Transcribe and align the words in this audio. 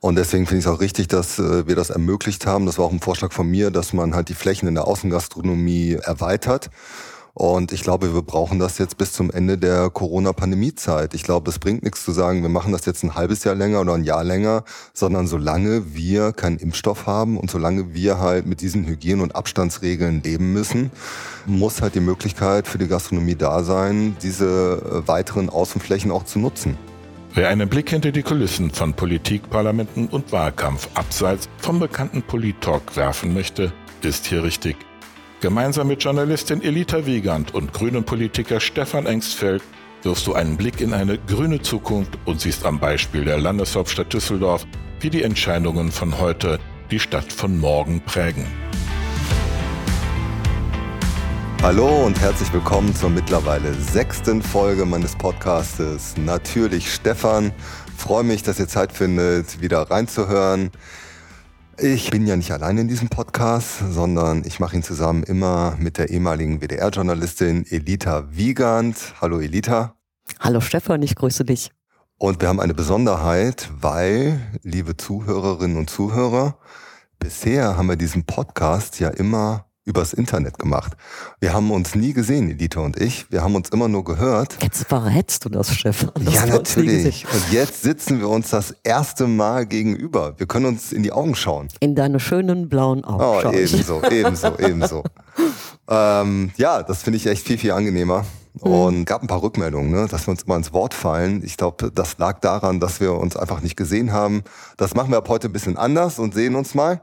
Und 0.00 0.16
deswegen 0.16 0.46
finde 0.46 0.60
ich 0.60 0.66
es 0.66 0.72
auch 0.72 0.80
richtig, 0.80 1.08
dass 1.08 1.38
äh, 1.38 1.66
wir 1.66 1.76
das 1.76 1.90
ermöglicht 1.90 2.46
haben. 2.46 2.64
Das 2.64 2.78
war 2.78 2.86
auch 2.86 2.92
ein 2.92 3.00
Vorschlag 3.00 3.32
von 3.32 3.46
mir, 3.46 3.70
dass 3.70 3.92
man 3.92 4.14
halt 4.14 4.30
die 4.30 4.34
Flächen 4.34 4.66
in 4.66 4.74
der 4.74 4.86
Außengastronomie 4.86 5.98
erweitert. 6.02 6.70
Und 7.34 7.72
ich 7.72 7.82
glaube, 7.82 8.12
wir 8.12 8.22
brauchen 8.22 8.58
das 8.58 8.78
jetzt 8.78 8.96
bis 8.96 9.12
zum 9.12 9.30
Ende 9.30 9.56
der 9.56 9.88
Corona-Pandemie-Zeit. 9.90 11.14
Ich 11.14 11.22
glaube, 11.22 11.50
es 11.50 11.58
bringt 11.58 11.82
nichts 11.82 12.04
zu 12.04 12.12
sagen, 12.12 12.42
wir 12.42 12.48
machen 12.48 12.72
das 12.72 12.86
jetzt 12.86 13.04
ein 13.04 13.14
halbes 13.14 13.44
Jahr 13.44 13.54
länger 13.54 13.82
oder 13.82 13.94
ein 13.94 14.04
Jahr 14.04 14.24
länger, 14.24 14.64
sondern 14.94 15.26
solange 15.26 15.94
wir 15.94 16.32
keinen 16.32 16.58
Impfstoff 16.58 17.06
haben 17.06 17.38
und 17.38 17.50
solange 17.50 17.94
wir 17.94 18.18
halt 18.18 18.46
mit 18.46 18.60
diesen 18.62 18.86
Hygiene- 18.86 19.22
und 19.22 19.36
Abstandsregeln 19.36 20.22
leben 20.22 20.52
müssen, 20.52 20.90
muss 21.46 21.82
halt 21.82 21.94
die 21.94 22.00
Möglichkeit 22.00 22.66
für 22.66 22.78
die 22.78 22.88
Gastronomie 22.88 23.36
da 23.36 23.62
sein, 23.62 24.16
diese 24.22 25.02
äh, 25.04 25.08
weiteren 25.08 25.50
Außenflächen 25.50 26.10
auch 26.10 26.24
zu 26.24 26.40
nutzen. 26.40 26.76
Wer 27.32 27.48
einen 27.48 27.68
Blick 27.68 27.90
hinter 27.90 28.10
die 28.10 28.22
Kulissen 28.22 28.72
von 28.72 28.92
Politik, 28.92 29.48
Parlamenten 29.50 30.08
und 30.08 30.32
Wahlkampf 30.32 30.88
abseits 30.94 31.48
vom 31.58 31.78
bekannten 31.78 32.22
Polit-Talk 32.22 32.96
werfen 32.96 33.32
möchte, 33.32 33.72
ist 34.02 34.26
hier 34.26 34.42
richtig. 34.42 34.76
Gemeinsam 35.40 35.86
mit 35.86 36.02
Journalistin 36.02 36.60
Elita 36.60 37.06
Wiegand 37.06 37.54
und 37.54 37.72
grünen 37.72 38.02
Politiker 38.02 38.58
Stefan 38.58 39.06
Engstfeld 39.06 39.62
wirfst 40.02 40.26
du 40.26 40.34
einen 40.34 40.56
Blick 40.56 40.80
in 40.80 40.92
eine 40.92 41.18
grüne 41.18 41.62
Zukunft 41.62 42.18
und 42.24 42.40
siehst 42.40 42.66
am 42.66 42.80
Beispiel 42.80 43.24
der 43.24 43.38
Landeshauptstadt 43.38 44.12
Düsseldorf, 44.12 44.66
wie 44.98 45.10
die 45.10 45.22
Entscheidungen 45.22 45.92
von 45.92 46.18
heute 46.18 46.58
die 46.90 46.98
Stadt 46.98 47.32
von 47.32 47.58
morgen 47.58 48.00
prägen. 48.00 48.44
Hallo 51.62 52.06
und 52.06 52.18
herzlich 52.18 52.50
willkommen 52.54 52.94
zur 52.94 53.10
mittlerweile 53.10 53.74
sechsten 53.74 54.40
Folge 54.40 54.86
meines 54.86 55.14
Podcastes. 55.14 56.16
Natürlich 56.16 56.90
Stefan. 56.90 57.52
Freue 57.98 58.24
mich, 58.24 58.42
dass 58.42 58.58
ihr 58.58 58.66
Zeit 58.66 58.92
findet, 58.92 59.60
wieder 59.60 59.82
reinzuhören. 59.90 60.70
Ich 61.76 62.10
bin 62.10 62.26
ja 62.26 62.34
nicht 62.36 62.50
allein 62.50 62.78
in 62.78 62.88
diesem 62.88 63.10
Podcast, 63.10 63.80
sondern 63.90 64.42
ich 64.46 64.58
mache 64.58 64.74
ihn 64.74 64.82
zusammen 64.82 65.22
immer 65.22 65.76
mit 65.78 65.98
der 65.98 66.08
ehemaligen 66.08 66.62
WDR-Journalistin 66.62 67.66
Elita 67.68 68.24
Wiegand. 68.30 68.96
Hallo 69.20 69.38
Elita. 69.38 69.96
Hallo 70.40 70.62
Stefan, 70.62 71.02
ich 71.02 71.14
grüße 71.14 71.44
dich. 71.44 71.70
Und 72.16 72.40
wir 72.40 72.48
haben 72.48 72.60
eine 72.60 72.74
Besonderheit, 72.74 73.70
weil, 73.78 74.40
liebe 74.62 74.96
Zuhörerinnen 74.96 75.76
und 75.76 75.90
Zuhörer, 75.90 76.56
bisher 77.18 77.76
haben 77.76 77.88
wir 77.88 77.96
diesen 77.96 78.24
Podcast 78.24 78.98
ja 78.98 79.10
immer 79.10 79.69
übers 79.84 80.12
Internet 80.12 80.58
gemacht. 80.58 80.92
Wir 81.40 81.52
haben 81.54 81.70
uns 81.70 81.94
nie 81.94 82.12
gesehen, 82.12 82.50
Edita 82.50 82.80
und 82.80 83.00
ich. 83.00 83.30
Wir 83.30 83.42
haben 83.42 83.54
uns 83.54 83.70
immer 83.70 83.88
nur 83.88 84.04
gehört. 84.04 84.58
Jetzt 84.62 84.84
verrätst 84.84 85.44
du 85.44 85.48
das, 85.48 85.74
Stefan. 85.74 86.10
Das 86.14 86.34
ja, 86.34 86.46
natürlich. 86.46 87.26
Und 87.32 87.52
jetzt 87.52 87.82
sitzen 87.82 88.20
wir 88.20 88.28
uns 88.28 88.50
das 88.50 88.74
erste 88.82 89.26
Mal 89.26 89.66
gegenüber. 89.66 90.34
Wir 90.38 90.46
können 90.46 90.66
uns 90.66 90.92
in 90.92 91.02
die 91.02 91.12
Augen 91.12 91.34
schauen. 91.34 91.68
In 91.80 91.94
deine 91.94 92.20
schönen 92.20 92.68
blauen 92.68 93.04
Augen. 93.04 93.48
Oh, 93.48 93.52
ebenso, 93.52 94.02
ebenso, 94.10 94.58
ebenso. 94.58 95.04
ähm, 95.88 96.50
ja, 96.56 96.82
das 96.82 97.02
finde 97.02 97.16
ich 97.16 97.26
echt 97.26 97.46
viel, 97.46 97.58
viel 97.58 97.72
angenehmer. 97.72 98.26
Mhm. 98.62 98.70
Und 98.70 99.04
gab 99.06 99.22
ein 99.22 99.28
paar 99.28 99.42
Rückmeldungen, 99.42 99.90
ne, 99.90 100.06
dass 100.08 100.26
wir 100.26 100.32
uns 100.32 100.42
immer 100.42 100.56
ins 100.56 100.72
Wort 100.72 100.92
fallen. 100.92 101.42
Ich 101.44 101.56
glaube, 101.56 101.90
das 101.90 102.18
lag 102.18 102.40
daran, 102.40 102.80
dass 102.80 103.00
wir 103.00 103.14
uns 103.14 103.36
einfach 103.36 103.62
nicht 103.62 103.76
gesehen 103.76 104.12
haben. 104.12 104.42
Das 104.76 104.94
machen 104.94 105.10
wir 105.10 105.18
ab 105.18 105.28
heute 105.28 105.48
ein 105.48 105.52
bisschen 105.52 105.76
anders 105.78 106.18
und 106.18 106.34
sehen 106.34 106.54
uns 106.54 106.74
mal. 106.74 107.02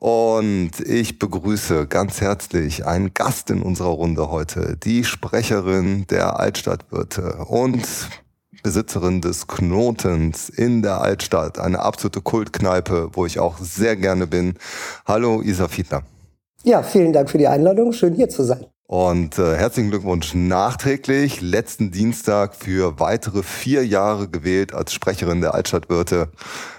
Und 0.00 0.80
ich 0.80 1.18
begrüße 1.18 1.86
ganz 1.86 2.22
herzlich 2.22 2.86
einen 2.86 3.12
Gast 3.12 3.50
in 3.50 3.60
unserer 3.60 3.90
Runde 3.90 4.30
heute, 4.30 4.78
die 4.82 5.04
Sprecherin 5.04 6.06
der 6.08 6.40
Altstadtwirte 6.40 7.44
und 7.46 7.86
Besitzerin 8.62 9.20
des 9.20 9.46
Knotens 9.46 10.48
in 10.48 10.80
der 10.80 11.02
Altstadt, 11.02 11.58
eine 11.58 11.80
absolute 11.80 12.22
Kultkneipe, 12.22 13.10
wo 13.12 13.26
ich 13.26 13.40
auch 13.40 13.58
sehr 13.58 13.94
gerne 13.94 14.26
bin. 14.26 14.54
Hallo 15.04 15.42
Isa 15.42 15.68
Fiedler. 15.68 16.02
Ja, 16.64 16.82
vielen 16.82 17.12
Dank 17.12 17.28
für 17.28 17.36
die 17.36 17.48
Einladung. 17.48 17.92
Schön 17.92 18.14
hier 18.14 18.30
zu 18.30 18.42
sein. 18.42 18.64
Und 18.90 19.38
äh, 19.38 19.56
herzlichen 19.56 19.90
Glückwunsch 19.90 20.34
nachträglich. 20.34 21.40
Letzten 21.40 21.92
Dienstag 21.92 22.56
für 22.56 22.98
weitere 22.98 23.44
vier 23.44 23.86
Jahre 23.86 24.28
gewählt 24.28 24.74
als 24.74 24.92
Sprecherin 24.92 25.40
der 25.40 25.54
Altstadtwirte. 25.54 26.28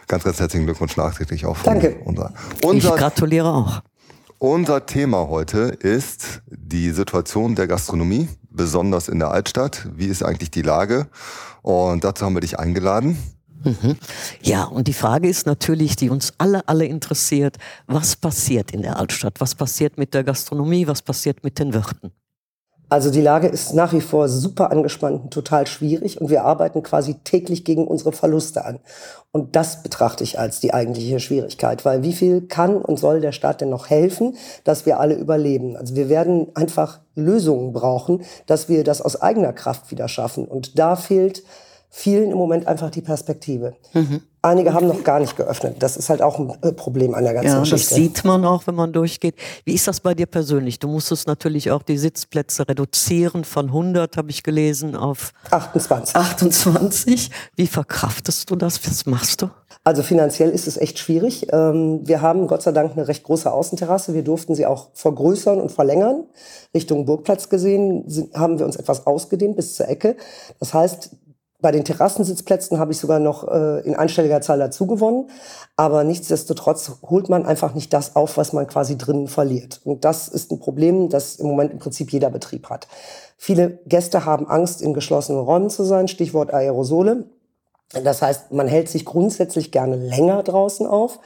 Ganz, 0.10 0.26
ganz 0.26 0.38
herzlichen 0.38 0.66
Glückwunsch 0.66 0.98
nachträglich 0.98 1.46
auch. 1.46 1.58
Danke. 1.64 2.02
Unser, 2.04 2.34
unser, 2.64 2.90
ich 2.90 3.00
gratuliere 3.00 3.48
auch. 3.48 3.82
Unser 4.40 4.86
Thema 4.86 5.30
heute 5.30 5.60
ist 5.80 6.42
die 6.48 6.90
Situation 6.90 7.56
der 7.56 7.68
Gastronomie, 7.68 8.28
besonders 8.50 9.08
in 9.08 9.20
der 9.20 9.32
Altstadt. 9.32 9.88
Wie 9.96 10.08
ist 10.08 10.22
eigentlich 10.22 10.52
die 10.52 10.64
Lage? 10.64 11.08
Und 11.62 12.04
dazu 12.04 12.26
haben 12.26 12.34
wir 12.34 12.42
dich 12.42 12.60
eingeladen. 12.60 13.18
Mhm. 13.64 13.98
Ja, 14.42 14.66
und 14.66 14.88
die 14.88 14.94
Frage 14.94 15.30
ist 15.30 15.46
natürlich, 15.46 15.96
die 15.96 16.10
uns 16.10 16.34
alle, 16.38 16.68
alle 16.68 16.86
interessiert, 16.86 17.58
was 17.88 18.16
passiert 18.16 18.72
in 18.72 18.82
der 18.82 18.98
Altstadt? 18.98 19.40
Was 19.40 19.56
passiert 19.56 19.98
mit 19.98 20.14
der 20.14 20.24
Gastronomie? 20.24 20.88
Was 20.88 21.02
passiert 21.02 21.44
mit 21.44 21.60
den 21.60 21.74
Wirten? 21.74 22.12
Also 22.92 23.10
die 23.10 23.22
Lage 23.22 23.48
ist 23.48 23.74
nach 23.74 23.94
wie 23.94 24.02
vor 24.02 24.28
super 24.28 24.70
angespannt 24.70 25.24
und 25.24 25.34
total 25.34 25.66
schwierig 25.66 26.20
und 26.20 26.30
wir 26.30 26.44
arbeiten 26.44 26.84
quasi 26.84 27.16
täglich 27.24 27.64
gegen 27.64 27.88
unsere 27.88 28.12
Verluste 28.12 28.66
an. 28.66 28.80
Und 29.32 29.56
das 29.56 29.82
betrachte 29.82 30.26
ich 30.26 30.38
als 30.38 30.60
die 30.60 30.74
eigentliche 30.74 31.22
Schwierigkeit, 31.22 31.86
weil 31.86 32.04
wie 32.04 32.12
viel 32.12 32.42
kann 32.42 32.76
und 32.82 33.00
soll 33.00 33.22
der 33.22 33.32
Staat 33.32 33.62
denn 33.62 33.70
noch 33.70 33.90
helfen, 33.90 34.36
dass 34.66 34.86
wir 34.86 35.00
alle 35.00 35.16
überleben? 35.16 35.78
Also 35.78 35.96
wir 35.96 36.10
werden 36.10 36.48
einfach 36.54 37.00
Lösungen 37.16 37.72
brauchen, 37.72 38.26
dass 38.46 38.68
wir 38.68 38.84
das 38.84 39.02
aus 39.02 39.22
eigener 39.22 39.54
Kraft 39.54 39.90
wieder 39.90 40.10
schaffen. 40.10 40.44
Und 40.44 40.78
da 40.78 40.98
fehlt 40.98 41.44
vielen 41.92 42.32
im 42.32 42.38
Moment 42.38 42.68
einfach 42.68 42.90
die 42.90 43.02
Perspektive. 43.02 43.76
Mhm. 43.94 44.22
Einige 44.42 44.74
haben 44.74 44.88
noch 44.88 45.04
gar 45.04 45.20
nicht 45.20 45.36
geöffnet. 45.36 45.76
Das 45.80 45.98
ist 45.98 46.10
halt 46.10 46.24
auch 46.24 46.40
ein 46.40 46.52
äh, 46.64 46.72
Problem 46.72 47.14
an 47.14 47.26
der 47.26 47.34
ganzen 47.34 47.50
ja, 47.50 47.60
Geschichte. 47.60 47.90
Das 47.90 47.96
sieht 47.96 48.26
man 48.26 48.44
auch, 48.44 48.66
wenn 48.66 48.74
man 48.74 48.92
durchgeht. 48.92 49.36
Wie 49.66 49.74
ist 49.74 49.88
das 49.88 50.00
bei 50.00 50.16
dir 50.16 50.26
persönlich? 50.26 50.80
Du 50.80 50.88
musstest 50.88 51.28
natürlich 51.28 51.70
auch 51.70 51.84
die 51.84 51.98
Sitzplätze 51.98 52.68
reduzieren 52.68 53.44
von 53.44 53.68
100, 53.68 54.18
habe 54.18 54.32
ich 54.32 54.42
gelesen, 54.42 54.96
auf 54.96 55.32
28. 55.52 56.16
28. 56.16 57.30
Wie 57.56 57.68
verkraftest 57.68 58.50
du 58.50 58.56
das? 58.56 58.80
Was 58.88 59.06
machst 59.06 59.44
du? 59.44 59.50
Also 59.84 60.02
finanziell 60.02 60.50
ist 60.50 60.68
es 60.68 60.78
echt 60.78 60.98
schwierig. 60.98 61.48
Ähm, 61.52 62.02
wir 62.08 62.22
haben 62.22 62.48
Gott 62.48 62.64
sei 62.64 62.72
Dank 62.72 62.94
eine 62.94 63.08
recht 63.08 63.24
große 63.24 63.52
Außenterrasse. 63.52 64.14
Wir 64.14 64.24
durften 64.24 64.56
sie 64.56 64.66
auch 64.66 64.90
vergrößern 64.94 65.60
und 65.60 65.72
verlängern. 65.72 66.24
Richtung 66.74 67.06
Burgplatz 67.06 67.50
gesehen 67.50 68.06
haben 68.34 68.58
wir 68.58 68.66
uns 68.66 68.76
etwas 68.76 69.06
ausgedehnt 69.06 69.56
bis 69.56 69.76
zur 69.76 69.88
Ecke. 69.88 70.16
Das 70.60 70.74
heißt, 70.74 71.12
bei 71.62 71.72
den 71.72 71.86
Terrassensitzplätzen 71.86 72.80
habe 72.80 72.92
ich 72.92 72.98
sogar 72.98 73.20
noch 73.20 73.48
äh, 73.48 73.82
in 73.82 73.96
einstelliger 73.96 74.42
Zahl 74.42 74.60
dazu 74.60 74.88
gewonnen. 74.88 75.30
Aber 75.78 76.04
nichtsdestotrotz 76.04 76.92
holt 77.10 77.30
man 77.30 77.46
einfach 77.46 77.74
nicht 77.74 77.94
das 77.94 78.16
auf, 78.16 78.38
was 78.38 78.54
man 78.54 78.68
quasi 78.68 78.98
drinnen 78.98 79.28
verliert. 79.28 79.82
Und 79.84 80.06
das 80.06 80.28
ist 80.28 80.52
ein 80.52 80.60
Problem, 80.60 81.10
das 81.10 81.36
im 81.38 81.48
Moment 81.48 81.72
im 81.72 81.80
Prinzip 81.80 82.12
jeder 82.12 82.30
Betrieb 82.30 82.70
hat. 82.70 82.88
Viele 83.38 83.80
Gäste 83.86 84.26
haben 84.26 84.48
Angst, 84.48 84.82
in 84.82 84.94
geschlossenen 84.94 85.42
Räumen 85.42 85.70
zu 85.70 85.84
sein, 85.84 86.08
Stichwort 86.08 86.54
Aerosole. 86.54 87.26
Das 88.04 88.22
heißt, 88.22 88.52
man 88.52 88.68
hält 88.68 88.90
sich 88.90 89.06
grundsätzlich 89.06 89.72
gerne 89.72 89.96
länger 89.96 90.44
draußen 90.44 90.86
auf. 90.86 91.20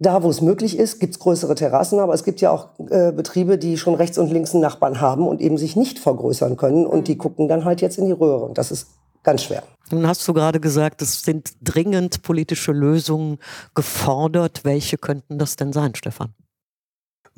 Da, 0.00 0.22
wo 0.22 0.30
es 0.30 0.40
möglich 0.40 0.78
ist, 0.78 1.00
gibt 1.00 1.14
es 1.14 1.18
größere 1.18 1.56
Terrassen, 1.56 1.98
aber 1.98 2.14
es 2.14 2.22
gibt 2.22 2.40
ja 2.40 2.52
auch 2.52 2.68
äh, 2.88 3.10
Betriebe, 3.10 3.58
die 3.58 3.76
schon 3.76 3.96
rechts 3.96 4.16
und 4.16 4.30
links 4.30 4.52
einen 4.52 4.62
Nachbarn 4.62 5.00
haben 5.00 5.26
und 5.26 5.40
eben 5.40 5.58
sich 5.58 5.74
nicht 5.74 5.98
vergrößern 5.98 6.56
können 6.56 6.86
und 6.86 7.08
die 7.08 7.18
gucken 7.18 7.48
dann 7.48 7.64
halt 7.64 7.80
jetzt 7.80 7.98
in 7.98 8.06
die 8.06 8.12
Röhre. 8.12 8.44
Und 8.44 8.58
das 8.58 8.70
ist 8.70 8.86
ganz 9.22 9.44
schwer. 9.44 9.62
Nun 9.90 10.06
hast 10.06 10.26
du 10.28 10.34
gerade 10.34 10.60
gesagt, 10.60 11.00
es 11.00 11.22
sind 11.22 11.52
dringend 11.62 12.22
politische 12.22 12.72
Lösungen 12.72 13.38
gefordert. 13.74 14.60
Welche 14.64 14.98
könnten 14.98 15.38
das 15.38 15.56
denn 15.56 15.72
sein, 15.72 15.94
Stefan? 15.94 16.34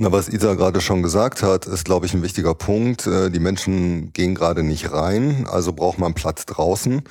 Na, 0.02 0.10
was 0.10 0.30
Isa 0.30 0.54
gerade 0.54 0.80
schon 0.80 1.02
gesagt 1.02 1.42
hat, 1.42 1.66
ist, 1.66 1.84
glaube 1.84 2.06
ich, 2.06 2.14
ein 2.14 2.22
wichtiger 2.22 2.54
Punkt. 2.54 3.06
Äh, 3.06 3.30
die 3.30 3.38
Menschen 3.38 4.14
gehen 4.14 4.34
gerade 4.34 4.62
nicht 4.62 4.92
rein, 4.92 5.46
also 5.46 5.74
braucht 5.74 5.98
man 5.98 6.14
Platz 6.14 6.46
draußen. 6.46 7.02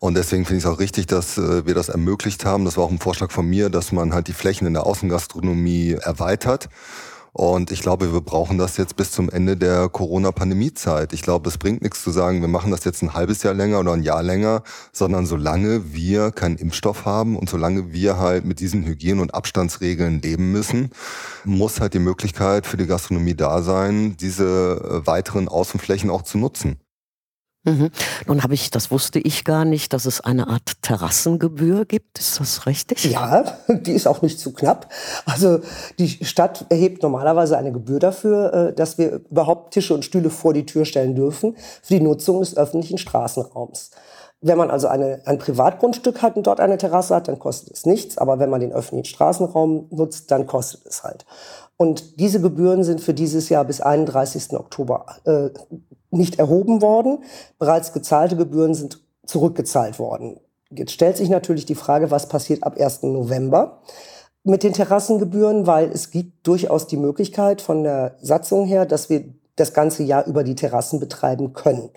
Und 0.00 0.14
deswegen 0.14 0.44
finde 0.44 0.58
ich 0.58 0.64
es 0.64 0.70
auch 0.70 0.80
richtig, 0.80 1.06
dass 1.06 1.38
äh, 1.38 1.64
wir 1.64 1.74
das 1.74 1.88
ermöglicht 1.88 2.44
haben. 2.44 2.64
Das 2.64 2.76
war 2.76 2.82
auch 2.82 2.90
ein 2.90 2.98
Vorschlag 2.98 3.30
von 3.30 3.48
mir, 3.48 3.70
dass 3.70 3.92
man 3.92 4.12
halt 4.12 4.26
die 4.26 4.32
Flächen 4.32 4.66
in 4.66 4.72
der 4.72 4.84
Außengastronomie 4.84 5.92
erweitert. 5.92 6.68
Und 7.34 7.70
ich 7.70 7.80
glaube, 7.80 8.12
wir 8.12 8.20
brauchen 8.20 8.58
das 8.58 8.76
jetzt 8.76 8.96
bis 8.96 9.10
zum 9.10 9.30
Ende 9.30 9.56
der 9.56 9.88
Corona-Pandemie-Zeit. 9.88 11.14
Ich 11.14 11.22
glaube, 11.22 11.48
es 11.48 11.56
bringt 11.56 11.80
nichts 11.80 12.02
zu 12.02 12.10
sagen, 12.10 12.42
wir 12.42 12.48
machen 12.48 12.70
das 12.70 12.84
jetzt 12.84 13.02
ein 13.02 13.14
halbes 13.14 13.42
Jahr 13.42 13.54
länger 13.54 13.80
oder 13.80 13.92
ein 13.92 14.02
Jahr 14.02 14.22
länger, 14.22 14.62
sondern 14.92 15.24
solange 15.24 15.94
wir 15.94 16.30
keinen 16.30 16.56
Impfstoff 16.56 17.06
haben 17.06 17.36
und 17.36 17.48
solange 17.48 17.90
wir 17.90 18.18
halt 18.18 18.44
mit 18.44 18.60
diesen 18.60 18.84
Hygiene- 18.84 19.22
und 19.22 19.34
Abstandsregeln 19.34 20.20
leben 20.20 20.52
müssen, 20.52 20.90
muss 21.44 21.80
halt 21.80 21.94
die 21.94 22.00
Möglichkeit 22.00 22.66
für 22.66 22.76
die 22.76 22.86
Gastronomie 22.86 23.34
da 23.34 23.62
sein, 23.62 24.14
diese 24.18 25.02
äh, 25.02 25.06
weiteren 25.06 25.48
Außenflächen 25.48 26.10
auch 26.10 26.22
zu 26.22 26.36
nutzen. 26.36 26.80
Mhm. 27.64 27.90
Nun 28.26 28.42
habe 28.42 28.54
ich, 28.54 28.70
das 28.70 28.90
wusste 28.90 29.20
ich 29.20 29.44
gar 29.44 29.64
nicht, 29.64 29.92
dass 29.92 30.04
es 30.04 30.20
eine 30.20 30.48
Art 30.48 30.82
Terrassengebühr 30.82 31.84
gibt. 31.84 32.18
Ist 32.18 32.40
das 32.40 32.66
richtig? 32.66 33.04
Ja, 33.04 33.44
die 33.68 33.92
ist 33.92 34.08
auch 34.08 34.20
nicht 34.22 34.40
zu 34.40 34.52
knapp. 34.52 34.88
Also 35.26 35.60
die 35.98 36.24
Stadt 36.24 36.66
erhebt 36.70 37.02
normalerweise 37.02 37.56
eine 37.56 37.72
Gebühr 37.72 38.00
dafür, 38.00 38.52
äh, 38.52 38.72
dass 38.72 38.98
wir 38.98 39.20
überhaupt 39.30 39.74
Tische 39.74 39.94
und 39.94 40.04
Stühle 40.04 40.30
vor 40.30 40.54
die 40.54 40.66
Tür 40.66 40.84
stellen 40.84 41.14
dürfen 41.14 41.56
für 41.82 41.94
die 41.94 42.00
Nutzung 42.00 42.40
des 42.40 42.56
öffentlichen 42.56 42.98
Straßenraums. 42.98 43.90
Wenn 44.44 44.58
man 44.58 44.72
also 44.72 44.88
eine, 44.88 45.20
ein 45.24 45.38
Privatgrundstück 45.38 46.20
hat 46.20 46.34
und 46.34 46.48
dort 46.48 46.58
eine 46.58 46.76
Terrasse 46.76 47.14
hat, 47.14 47.28
dann 47.28 47.38
kostet 47.38 47.74
es 47.74 47.86
nichts. 47.86 48.18
Aber 48.18 48.40
wenn 48.40 48.50
man 48.50 48.60
den 48.60 48.72
öffentlichen 48.72 49.04
Straßenraum 49.14 49.86
nutzt, 49.90 50.32
dann 50.32 50.48
kostet 50.48 50.84
es 50.84 51.04
halt. 51.04 51.24
Und 51.82 52.20
diese 52.20 52.40
Gebühren 52.40 52.84
sind 52.84 53.00
für 53.00 53.12
dieses 53.12 53.48
Jahr 53.48 53.64
bis 53.64 53.80
31. 53.80 54.52
Oktober 54.52 55.04
äh, 55.24 55.48
nicht 56.12 56.38
erhoben 56.38 56.80
worden. 56.80 57.24
Bereits 57.58 57.92
gezahlte 57.92 58.36
Gebühren 58.36 58.72
sind 58.72 59.02
zurückgezahlt 59.26 59.98
worden. 59.98 60.38
Jetzt 60.70 60.92
stellt 60.92 61.16
sich 61.16 61.28
natürlich 61.28 61.66
die 61.66 61.74
Frage, 61.74 62.12
was 62.12 62.28
passiert 62.28 62.62
ab 62.62 62.80
1. 62.80 63.02
November 63.02 63.80
mit 64.44 64.62
den 64.62 64.74
Terrassengebühren, 64.74 65.66
weil 65.66 65.90
es 65.90 66.12
gibt 66.12 66.46
durchaus 66.46 66.86
die 66.86 66.96
Möglichkeit 66.96 67.60
von 67.60 67.82
der 67.82 68.14
Satzung 68.20 68.64
her, 68.64 68.86
dass 68.86 69.10
wir 69.10 69.24
das 69.56 69.74
ganze 69.74 70.04
Jahr 70.04 70.24
über 70.28 70.44
die 70.44 70.54
Terrassen 70.54 71.00
betreiben 71.00 71.52
können. 71.52 71.90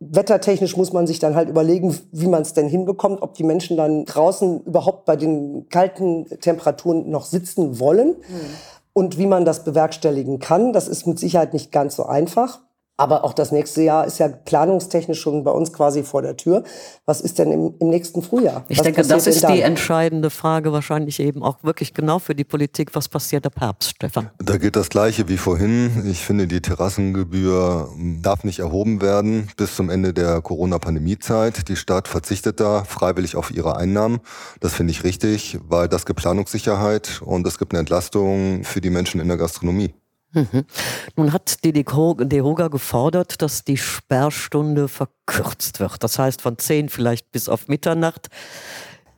Wettertechnisch 0.00 0.76
muss 0.76 0.92
man 0.92 1.06
sich 1.06 1.18
dann 1.18 1.34
halt 1.34 1.48
überlegen, 1.48 1.98
wie 2.12 2.26
man 2.26 2.42
es 2.42 2.52
denn 2.52 2.68
hinbekommt, 2.68 3.22
ob 3.22 3.32
die 3.32 3.44
Menschen 3.44 3.78
dann 3.78 4.04
draußen 4.04 4.64
überhaupt 4.64 5.06
bei 5.06 5.16
den 5.16 5.70
kalten 5.70 6.26
Temperaturen 6.40 7.08
noch 7.08 7.24
sitzen 7.24 7.80
wollen 7.80 8.08
mhm. 8.08 8.50
Und 9.00 9.16
wie 9.16 9.26
man 9.26 9.46
das 9.46 9.64
bewerkstelligen 9.64 10.40
kann. 10.40 10.74
Das 10.74 10.86
ist 10.86 11.06
mit 11.06 11.18
Sicherheit 11.18 11.54
nicht 11.54 11.72
ganz 11.72 11.96
so 11.96 12.04
einfach. 12.04 12.60
Aber 13.00 13.24
auch 13.24 13.32
das 13.32 13.50
nächste 13.50 13.80
Jahr 13.80 14.04
ist 14.04 14.18
ja 14.18 14.28
planungstechnisch 14.28 15.18
schon 15.18 15.42
bei 15.42 15.50
uns 15.50 15.72
quasi 15.72 16.02
vor 16.02 16.20
der 16.20 16.36
Tür. 16.36 16.64
Was 17.06 17.22
ist 17.22 17.38
denn 17.38 17.50
im, 17.50 17.74
im 17.78 17.88
nächsten 17.88 18.20
Frühjahr? 18.20 18.66
Ich 18.68 18.76
was 18.76 18.84
denke, 18.84 19.02
das 19.02 19.26
ist 19.26 19.48
die 19.48 19.62
entscheidende 19.62 20.28
Frage 20.28 20.70
wahrscheinlich 20.70 21.18
eben 21.18 21.42
auch 21.42 21.64
wirklich 21.64 21.94
genau 21.94 22.18
für 22.18 22.34
die 22.34 22.44
Politik. 22.44 22.94
Was 22.94 23.08
passiert 23.08 23.46
ab 23.46 23.54
Herbst, 23.58 23.92
Stefan? 23.96 24.28
Da 24.36 24.58
gilt 24.58 24.76
das 24.76 24.90
Gleiche 24.90 25.28
wie 25.28 25.38
vorhin. 25.38 26.04
Ich 26.10 26.18
finde, 26.26 26.46
die 26.46 26.60
Terrassengebühr 26.60 27.88
darf 28.20 28.44
nicht 28.44 28.58
erhoben 28.58 29.00
werden 29.00 29.48
bis 29.56 29.76
zum 29.76 29.88
Ende 29.88 30.12
der 30.12 30.42
Corona-Pandemie-Zeit. 30.42 31.70
Die 31.70 31.76
Stadt 31.76 32.06
verzichtet 32.06 32.60
da 32.60 32.84
freiwillig 32.84 33.34
auf 33.34 33.50
ihre 33.50 33.76
Einnahmen. 33.76 34.20
Das 34.60 34.74
finde 34.74 34.90
ich 34.90 35.04
richtig, 35.04 35.58
weil 35.66 35.88
das 35.88 36.04
gibt 36.04 36.20
Planungssicherheit 36.20 37.22
und 37.24 37.46
es 37.46 37.56
gibt 37.56 37.72
eine 37.72 37.80
Entlastung 37.80 38.62
für 38.62 38.82
die 38.82 38.90
Menschen 38.90 39.22
in 39.22 39.28
der 39.28 39.38
Gastronomie. 39.38 39.94
Mhm. 40.32 40.64
Nun 41.16 41.32
hat 41.32 41.64
die 41.64 41.72
DEHOGA 41.72 42.68
gefordert, 42.68 43.42
dass 43.42 43.64
die 43.64 43.76
Sperrstunde 43.76 44.88
verkürzt 44.88 45.80
wird. 45.80 46.02
Das 46.02 46.18
heißt 46.18 46.40
von 46.42 46.58
10 46.58 46.88
vielleicht 46.88 47.30
bis 47.32 47.48
auf 47.48 47.68
Mitternacht. 47.68 48.28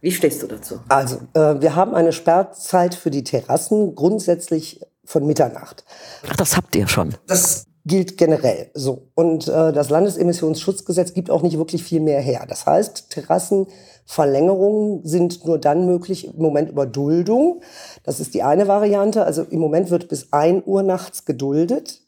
Wie 0.01 0.11
stehst 0.11 0.43
du 0.43 0.47
dazu? 0.49 0.81
Also, 0.89 1.21
äh, 1.35 1.61
wir 1.61 1.77
haben 1.77 1.95
eine 1.95 2.13
Sperrzeit 2.13 2.95
für 2.95 3.11
die 3.11 3.23
Terrassen 3.23 3.95
grundsätzlich 3.95 4.81
von 5.05 5.27
Mitternacht. 5.27 5.85
Ach, 6.29 6.37
das 6.37 6.57
habt 6.57 6.75
ihr 6.75 6.89
schon. 6.89 7.15
Das 7.27 7.67
gilt 7.85 8.17
generell 8.17 8.71
so. 8.75 9.09
Und 9.15 9.49
äh, 9.49 9.73
das 9.73 9.91
Landesemissionsschutzgesetz 9.91 11.15
gibt 11.15 11.31
auch 11.31 11.43
nicht 11.43 11.59
wirklich 11.59 11.83
viel 11.83 12.01
mehr 12.01 12.21
her. 12.21 12.45
Das 12.49 12.67
heißt, 12.67 13.11
Terrassenverlängerungen 13.11 15.05
sind 15.05 15.45
nur 15.45 15.59
dann 15.59 15.87
möglich 15.87 16.27
im 16.27 16.41
Moment 16.43 16.71
über 16.71 16.87
Duldung. 16.87 17.63
Das 18.05 18.21
ist 18.21 18.35
die 18.35 18.43
eine 18.43 18.69
Variante. 18.69 19.25
Also 19.25 19.43
im 19.43 19.61
Moment 19.61 19.91
wird 19.91 20.09
bis 20.09 20.33
ein 20.33 20.63
Uhr 20.65 20.83
nachts 20.83 21.25
geduldet 21.25 22.03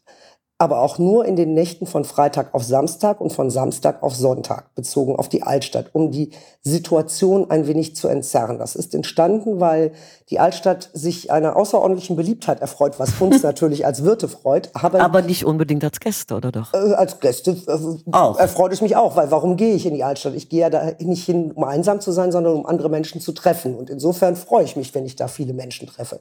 aber 0.56 0.81
auch 0.81 0.99
nur 0.99 1.25
in 1.25 1.35
den 1.35 1.53
Nächten 1.53 1.85
von 1.85 2.05
Freitag 2.05 2.55
auf 2.55 2.62
Samstag 2.62 3.21
und 3.21 3.33
von 3.33 3.51
Samstag 3.51 4.05
auf 4.05 4.15
Sonntag 4.15 4.73
bezogen 4.77 5.17
auf 5.17 5.29
die 5.29 5.43
Altstadt, 5.43 5.91
um 5.93 6.12
die 6.12 6.31
Situation 6.62 7.51
ein 7.51 7.67
wenig 7.67 7.97
zu 7.97 8.06
entzerren. 8.06 8.61
Das 8.61 8.77
ist 8.77 8.95
entstanden, 8.95 9.59
weil 9.59 9.91
die 10.31 10.39
Altstadt 10.39 10.91
sich 10.93 11.33
einer 11.33 11.56
außerordentlichen 11.56 12.15
Beliebtheit 12.15 12.61
erfreut, 12.61 13.01
was 13.01 13.21
uns 13.21 13.43
natürlich 13.43 13.85
als 13.85 14.05
Wirte 14.05 14.29
freut. 14.29 14.71
Aber, 14.75 15.01
aber 15.01 15.23
nicht 15.23 15.45
unbedingt 15.45 15.83
als 15.83 15.99
Gäste, 15.99 16.37
oder 16.37 16.53
doch? 16.53 16.73
Äh, 16.73 16.95
als 16.95 17.19
Gäste 17.19 17.51
äh, 17.51 18.12
auch. 18.12 18.39
erfreut 18.39 18.73
es 18.73 18.81
mich 18.81 18.95
auch, 18.95 19.17
weil 19.17 19.33
warum 19.33 19.56
gehe 19.56 19.75
ich 19.75 19.87
in 19.87 19.95
die 19.95 20.05
Altstadt? 20.05 20.35
Ich 20.35 20.49
gehe 20.49 20.61
ja 20.61 20.71
da 20.71 20.93
nicht 21.01 21.25
hin, 21.25 21.51
um 21.51 21.65
einsam 21.65 22.01
zu 22.01 22.12
sein, 22.12 22.31
sondern 22.31 22.55
um 22.55 22.67
andere 22.67 22.89
Menschen 22.89 23.21
zu 23.21 23.33
treffen. 23.33 23.75
Und 23.75 23.91
insofern 23.91 24.37
freue 24.37 24.65
ich 24.65 24.77
mich, 24.77 24.95
wenn 24.95 25.05
ich 25.05 25.17
da 25.17 25.27
viele 25.27 25.53
Menschen 25.53 25.89
treffe. 25.89 26.21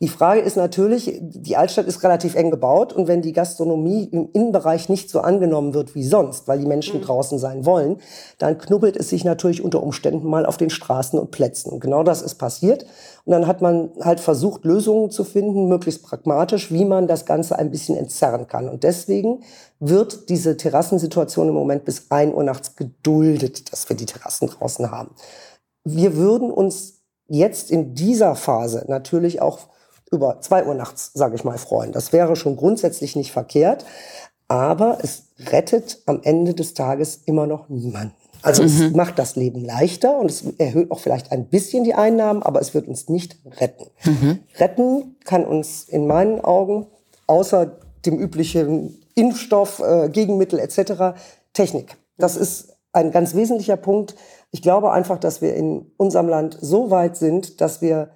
Die 0.00 0.08
Frage 0.08 0.40
ist 0.40 0.56
natürlich, 0.56 1.18
die 1.20 1.56
Altstadt 1.56 1.86
ist 1.86 2.02
relativ 2.02 2.34
eng 2.34 2.50
gebaut 2.50 2.92
und 2.92 3.06
wenn 3.06 3.22
die 3.22 3.32
Gastronomie 3.32 4.08
im 4.10 4.28
Innenbereich 4.32 4.88
nicht 4.88 5.08
so 5.08 5.20
angenommen 5.20 5.72
wird 5.72 5.94
wie 5.94 6.02
sonst, 6.02 6.48
weil 6.48 6.58
die 6.58 6.66
Menschen 6.66 6.98
mhm. 6.98 7.04
draußen 7.04 7.38
sein 7.38 7.64
wollen, 7.64 7.98
dann 8.38 8.58
knubbelt 8.58 8.96
es 8.96 9.10
sich 9.10 9.24
natürlich 9.24 9.62
unter 9.62 9.82
Umständen 9.82 10.28
mal 10.28 10.46
auf 10.46 10.56
den 10.56 10.70
Straßen 10.70 11.18
und 11.18 11.30
Plätzen. 11.30 11.70
Und 11.70 11.80
genau 11.80 12.02
das 12.02 12.22
ist 12.22 12.34
passiert. 12.34 12.84
Und 13.24 13.32
dann 13.32 13.46
hat 13.46 13.62
man 13.62 13.90
halt 14.00 14.18
versucht, 14.18 14.64
Lösungen 14.64 15.10
zu 15.10 15.22
finden, 15.22 15.68
möglichst 15.68 16.02
pragmatisch, 16.02 16.72
wie 16.72 16.84
man 16.84 17.06
das 17.06 17.24
Ganze 17.24 17.56
ein 17.56 17.70
bisschen 17.70 17.96
entzerren 17.96 18.48
kann. 18.48 18.68
Und 18.68 18.82
deswegen 18.82 19.44
wird 19.78 20.28
diese 20.28 20.56
Terrassensituation 20.56 21.48
im 21.48 21.54
Moment 21.54 21.84
bis 21.84 22.06
ein 22.10 22.34
Uhr 22.34 22.42
nachts 22.42 22.74
geduldet, 22.74 23.72
dass 23.72 23.88
wir 23.88 23.96
die 23.96 24.06
Terrassen 24.06 24.48
draußen 24.48 24.90
haben. 24.90 25.10
Wir 25.84 26.16
würden 26.16 26.50
uns 26.50 27.02
jetzt 27.28 27.70
in 27.70 27.94
dieser 27.94 28.34
Phase 28.34 28.84
natürlich 28.88 29.40
auch 29.40 29.60
über 30.14 30.40
zwei 30.40 30.64
Uhr 30.64 30.74
nachts, 30.74 31.10
sage 31.14 31.34
ich 31.34 31.44
mal, 31.44 31.58
freuen. 31.58 31.92
Das 31.92 32.12
wäre 32.12 32.36
schon 32.36 32.56
grundsätzlich 32.56 33.16
nicht 33.16 33.32
verkehrt, 33.32 33.84
aber 34.48 34.98
es 35.02 35.24
rettet 35.50 35.98
am 36.06 36.20
Ende 36.22 36.54
des 36.54 36.74
Tages 36.74 37.20
immer 37.26 37.46
noch 37.46 37.68
niemanden. 37.68 38.14
Also 38.42 38.62
mhm. 38.62 38.68
es 38.68 38.92
macht 38.92 39.18
das 39.18 39.36
Leben 39.36 39.64
leichter 39.64 40.18
und 40.18 40.30
es 40.30 40.44
erhöht 40.58 40.90
auch 40.90 40.98
vielleicht 40.98 41.32
ein 41.32 41.46
bisschen 41.46 41.82
die 41.82 41.94
Einnahmen, 41.94 42.42
aber 42.42 42.60
es 42.60 42.74
wird 42.74 42.86
uns 42.86 43.08
nicht 43.08 43.38
retten. 43.58 43.86
Mhm. 44.04 44.40
Retten 44.58 45.16
kann 45.24 45.46
uns 45.46 45.84
in 45.84 46.06
meinen 46.06 46.40
Augen 46.42 46.86
außer 47.26 47.72
dem 48.04 48.18
üblichen 48.18 49.02
Impfstoff, 49.14 49.80
äh, 49.80 50.10
Gegenmittel 50.10 50.58
etc. 50.58 51.16
Technik. 51.54 51.96
Das 52.18 52.36
ist 52.36 52.76
ein 52.92 53.10
ganz 53.10 53.34
wesentlicher 53.34 53.78
Punkt. 53.78 54.14
Ich 54.50 54.60
glaube 54.60 54.92
einfach, 54.92 55.18
dass 55.18 55.40
wir 55.40 55.54
in 55.54 55.90
unserem 55.96 56.28
Land 56.28 56.58
so 56.60 56.90
weit 56.90 57.16
sind, 57.16 57.62
dass 57.62 57.80
wir 57.80 58.10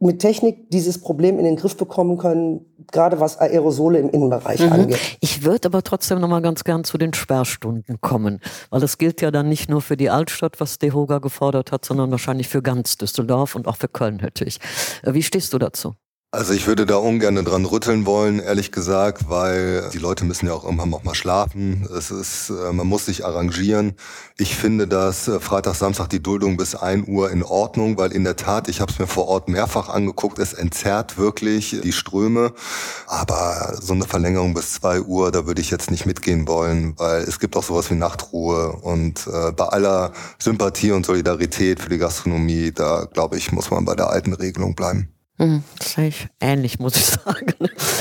mit 0.00 0.20
Technik 0.20 0.70
dieses 0.70 1.00
Problem 1.00 1.38
in 1.38 1.44
den 1.44 1.56
Griff 1.56 1.76
bekommen 1.76 2.18
können, 2.18 2.64
gerade 2.90 3.20
was 3.20 3.38
Aerosole 3.38 3.98
im 3.98 4.10
Innenbereich 4.10 4.60
mhm. 4.60 4.72
angeht. 4.72 5.18
Ich 5.20 5.44
würde 5.44 5.66
aber 5.66 5.82
trotzdem 5.82 6.20
noch 6.20 6.28
mal 6.28 6.42
ganz 6.42 6.64
gern 6.64 6.84
zu 6.84 6.98
den 6.98 7.14
Sperrstunden 7.14 8.00
kommen, 8.00 8.40
weil 8.70 8.80
das 8.80 8.98
gilt 8.98 9.20
ja 9.20 9.30
dann 9.30 9.48
nicht 9.48 9.68
nur 9.68 9.80
für 9.80 9.96
die 9.96 10.10
Altstadt, 10.10 10.60
was 10.60 10.78
Dehoga 10.78 11.18
gefordert 11.18 11.72
hat, 11.72 11.84
sondern 11.84 12.10
wahrscheinlich 12.10 12.48
für 12.48 12.62
ganz 12.62 12.96
Düsseldorf 12.96 13.54
und 13.54 13.68
auch 13.68 13.76
für 13.76 13.88
Köln 13.88 14.18
natürlich. 14.22 14.58
Äh, 15.02 15.14
wie 15.14 15.22
stehst 15.22 15.52
du 15.52 15.58
dazu? 15.58 15.94
Also 16.32 16.52
ich 16.52 16.66
würde 16.66 16.84
da 16.84 16.96
ungern 16.96 17.36
dran 17.36 17.64
rütteln 17.64 18.04
wollen, 18.04 18.40
ehrlich 18.40 18.70
gesagt, 18.70 19.30
weil 19.30 19.88
die 19.94 19.98
Leute 19.98 20.26
müssen 20.26 20.46
ja 20.46 20.52
auch 20.52 20.64
irgendwann 20.64 20.92
auch 20.92 21.02
mal 21.02 21.14
schlafen. 21.14 21.88
Es 21.96 22.10
ist, 22.10 22.50
äh, 22.50 22.72
man 22.74 22.86
muss 22.86 23.06
sich 23.06 23.24
arrangieren. 23.24 23.94
Ich 24.36 24.54
finde 24.54 24.86
dass 24.86 25.28
äh, 25.28 25.40
Freitag, 25.40 25.76
Samstag 25.76 26.10
die 26.10 26.22
Duldung 26.22 26.58
bis 26.58 26.74
ein 26.74 27.08
Uhr 27.08 27.30
in 27.30 27.42
Ordnung, 27.42 27.96
weil 27.96 28.12
in 28.12 28.24
der 28.24 28.36
Tat, 28.36 28.68
ich 28.68 28.82
habe 28.82 28.92
es 28.92 28.98
mir 28.98 29.06
vor 29.06 29.28
Ort 29.28 29.48
mehrfach 29.48 29.88
angeguckt, 29.88 30.38
es 30.38 30.52
entzerrt 30.52 31.16
wirklich 31.16 31.80
die 31.82 31.92
Ströme. 31.92 32.52
Aber 33.06 33.78
so 33.80 33.94
eine 33.94 34.04
Verlängerung 34.04 34.52
bis 34.52 34.74
zwei 34.74 35.00
Uhr, 35.00 35.32
da 35.32 35.46
würde 35.46 35.62
ich 35.62 35.70
jetzt 35.70 35.90
nicht 35.90 36.04
mitgehen 36.04 36.46
wollen, 36.46 36.98
weil 36.98 37.22
es 37.22 37.40
gibt 37.40 37.56
auch 37.56 37.62
sowas 37.62 37.90
wie 37.90 37.94
Nachtruhe. 37.94 38.72
Und 38.82 39.26
äh, 39.26 39.52
bei 39.52 39.64
aller 39.64 40.12
Sympathie 40.38 40.90
und 40.90 41.06
Solidarität 41.06 41.80
für 41.80 41.88
die 41.88 41.98
Gastronomie, 41.98 42.72
da 42.72 43.06
glaube 43.10 43.38
ich, 43.38 43.52
muss 43.52 43.70
man 43.70 43.86
bei 43.86 43.94
der 43.94 44.10
alten 44.10 44.34
Regelung 44.34 44.74
bleiben. 44.74 45.15
Hm, 45.38 45.62
safe. 45.82 46.28
Ähnlich, 46.40 46.78
muss 46.78 46.96
ich 46.96 47.04
sagen. 47.24 47.54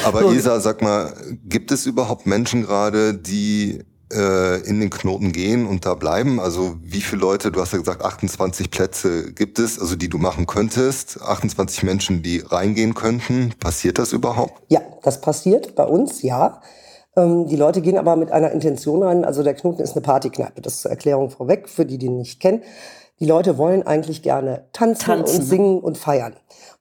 Aber 0.04 0.32
Isa, 0.32 0.60
sag 0.60 0.82
mal, 0.82 1.14
gibt 1.44 1.72
es 1.72 1.86
überhaupt 1.86 2.26
Menschen 2.26 2.64
gerade, 2.64 3.14
die 3.14 3.84
äh, 4.14 4.62
in 4.62 4.80
den 4.80 4.90
Knoten 4.90 5.32
gehen 5.32 5.66
und 5.66 5.86
da 5.86 5.96
bleiben? 5.96 6.40
Also 6.40 6.78
wie 6.82 7.02
viele 7.02 7.22
Leute, 7.22 7.52
du 7.52 7.60
hast 7.60 7.74
ja 7.74 7.80
gesagt, 7.80 8.04
28 8.04 8.72
Plätze 8.72 9.34
gibt 9.34 9.60
es, 9.60 9.80
also 9.80 9.96
die 9.96 10.10
du 10.10 10.18
machen 10.18 10.46
könntest, 10.46 11.22
28 11.22 11.84
Menschen, 11.84 12.24
die 12.24 12.40
reingehen 12.40 12.94
könnten. 12.94 13.54
Passiert 13.60 14.00
das 14.00 14.14
überhaupt? 14.14 14.62
Ja, 14.70 14.82
das 15.04 15.22
passiert 15.22 15.76
bei 15.76 15.84
uns, 15.84 16.22
ja. 16.22 16.62
Ähm, 17.18 17.48
die 17.48 17.56
Leute 17.56 17.82
gehen 17.82 17.98
aber 17.98 18.16
mit 18.16 18.32
einer 18.32 18.52
Intention 18.52 19.04
rein, 19.04 19.26
also 19.26 19.44
der 19.44 19.54
Knoten 19.56 19.82
ist 19.82 19.94
eine 19.94 20.02
Partykneipe, 20.02 20.62
das 20.62 20.82
zur 20.82 20.92
Erklärung 20.92 21.30
vorweg, 21.30 21.70
für 21.70 21.86
die, 21.86 21.98
die 21.98 22.08
ihn 22.08 22.18
nicht 22.18 22.40
kennen. 22.40 22.62
Die 23.20 23.26
Leute 23.26 23.58
wollen 23.58 23.84
eigentlich 23.84 24.22
gerne 24.22 24.66
tanzen, 24.74 25.06
tanzen. 25.06 25.40
und 25.40 25.46
singen 25.46 25.80
und 25.80 25.98
feiern. 25.98 26.36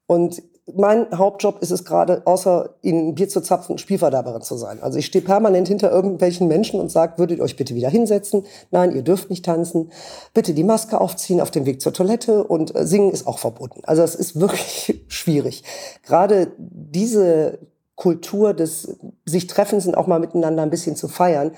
Und 0.07 0.43
mein 0.73 1.07
Hauptjob 1.17 1.61
ist 1.61 1.71
es 1.71 1.85
gerade, 1.85 2.23
außer 2.25 2.77
ihnen 2.81 3.15
Bier 3.15 3.29
zu 3.29 3.43
zapfen, 3.43 3.77
Spielverderberin 3.77 4.41
zu 4.41 4.57
sein. 4.57 4.83
Also 4.83 4.99
ich 4.99 5.07
stehe 5.07 5.25
permanent 5.25 5.69
hinter 5.69 5.91
irgendwelchen 5.91 6.49
Menschen 6.49 6.81
und 6.81 6.91
sage, 6.91 7.19
würdet 7.19 7.39
ihr 7.39 7.45
euch 7.45 7.57
bitte 7.57 7.75
wieder 7.75 7.91
hinsetzen? 7.91 8.47
Nein, 8.71 8.95
ihr 8.95 9.03
dürft 9.03 9.29
nicht 9.29 9.45
tanzen. 9.45 9.93
Bitte 10.33 10.55
die 10.55 10.65
Maske 10.65 11.01
aufziehen 11.01 11.43
auf 11.43 11.51
dem 11.51 11.67
Weg 11.67 11.83
zur 11.83 11.93
Toilette 11.93 12.45
und 12.45 12.75
äh, 12.75 12.87
singen 12.87 13.13
ist 13.13 13.27
auch 13.27 13.39
verboten. 13.39 13.83
Also 13.85 14.03
es 14.03 14.15
ist 14.15 14.41
wirklich 14.41 15.05
schwierig. 15.09 15.65
Gerade 16.03 16.53
diese 16.59 17.59
Kultur 17.95 18.55
des 18.55 18.97
sich 19.25 19.47
Treffens 19.47 19.87
und 19.87 19.97
auch 19.97 20.07
mal 20.07 20.19
miteinander 20.19 20.63
ein 20.63 20.71
bisschen 20.71 20.97
zu 20.97 21.09
feiern, 21.09 21.53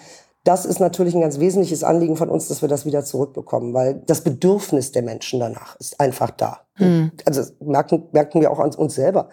das 0.47 0.65
ist 0.65 0.79
natürlich 0.79 1.15
ein 1.15 1.21
ganz 1.21 1.41
wesentliches 1.41 1.83
Anliegen 1.83 2.17
von 2.17 2.29
uns, 2.29 2.47
dass 2.47 2.63
wir 2.63 2.69
das 2.69 2.87
wieder 2.87 3.05
zurückbekommen, 3.05 3.75
weil 3.75 4.03
das 4.07 4.21
Bedürfnis 4.21 4.93
der 4.93 5.03
Menschen 5.03 5.41
danach 5.41 5.75
ist 5.81 5.99
einfach 5.99 6.31
da. 6.31 6.61
Mhm. 6.79 7.11
Also 7.25 7.43
merken, 7.61 8.05
merken 8.13 8.41
wir 8.41 8.53
auch 8.53 8.61
an 8.61 8.73
uns 8.75 8.95
selber. 8.95 9.29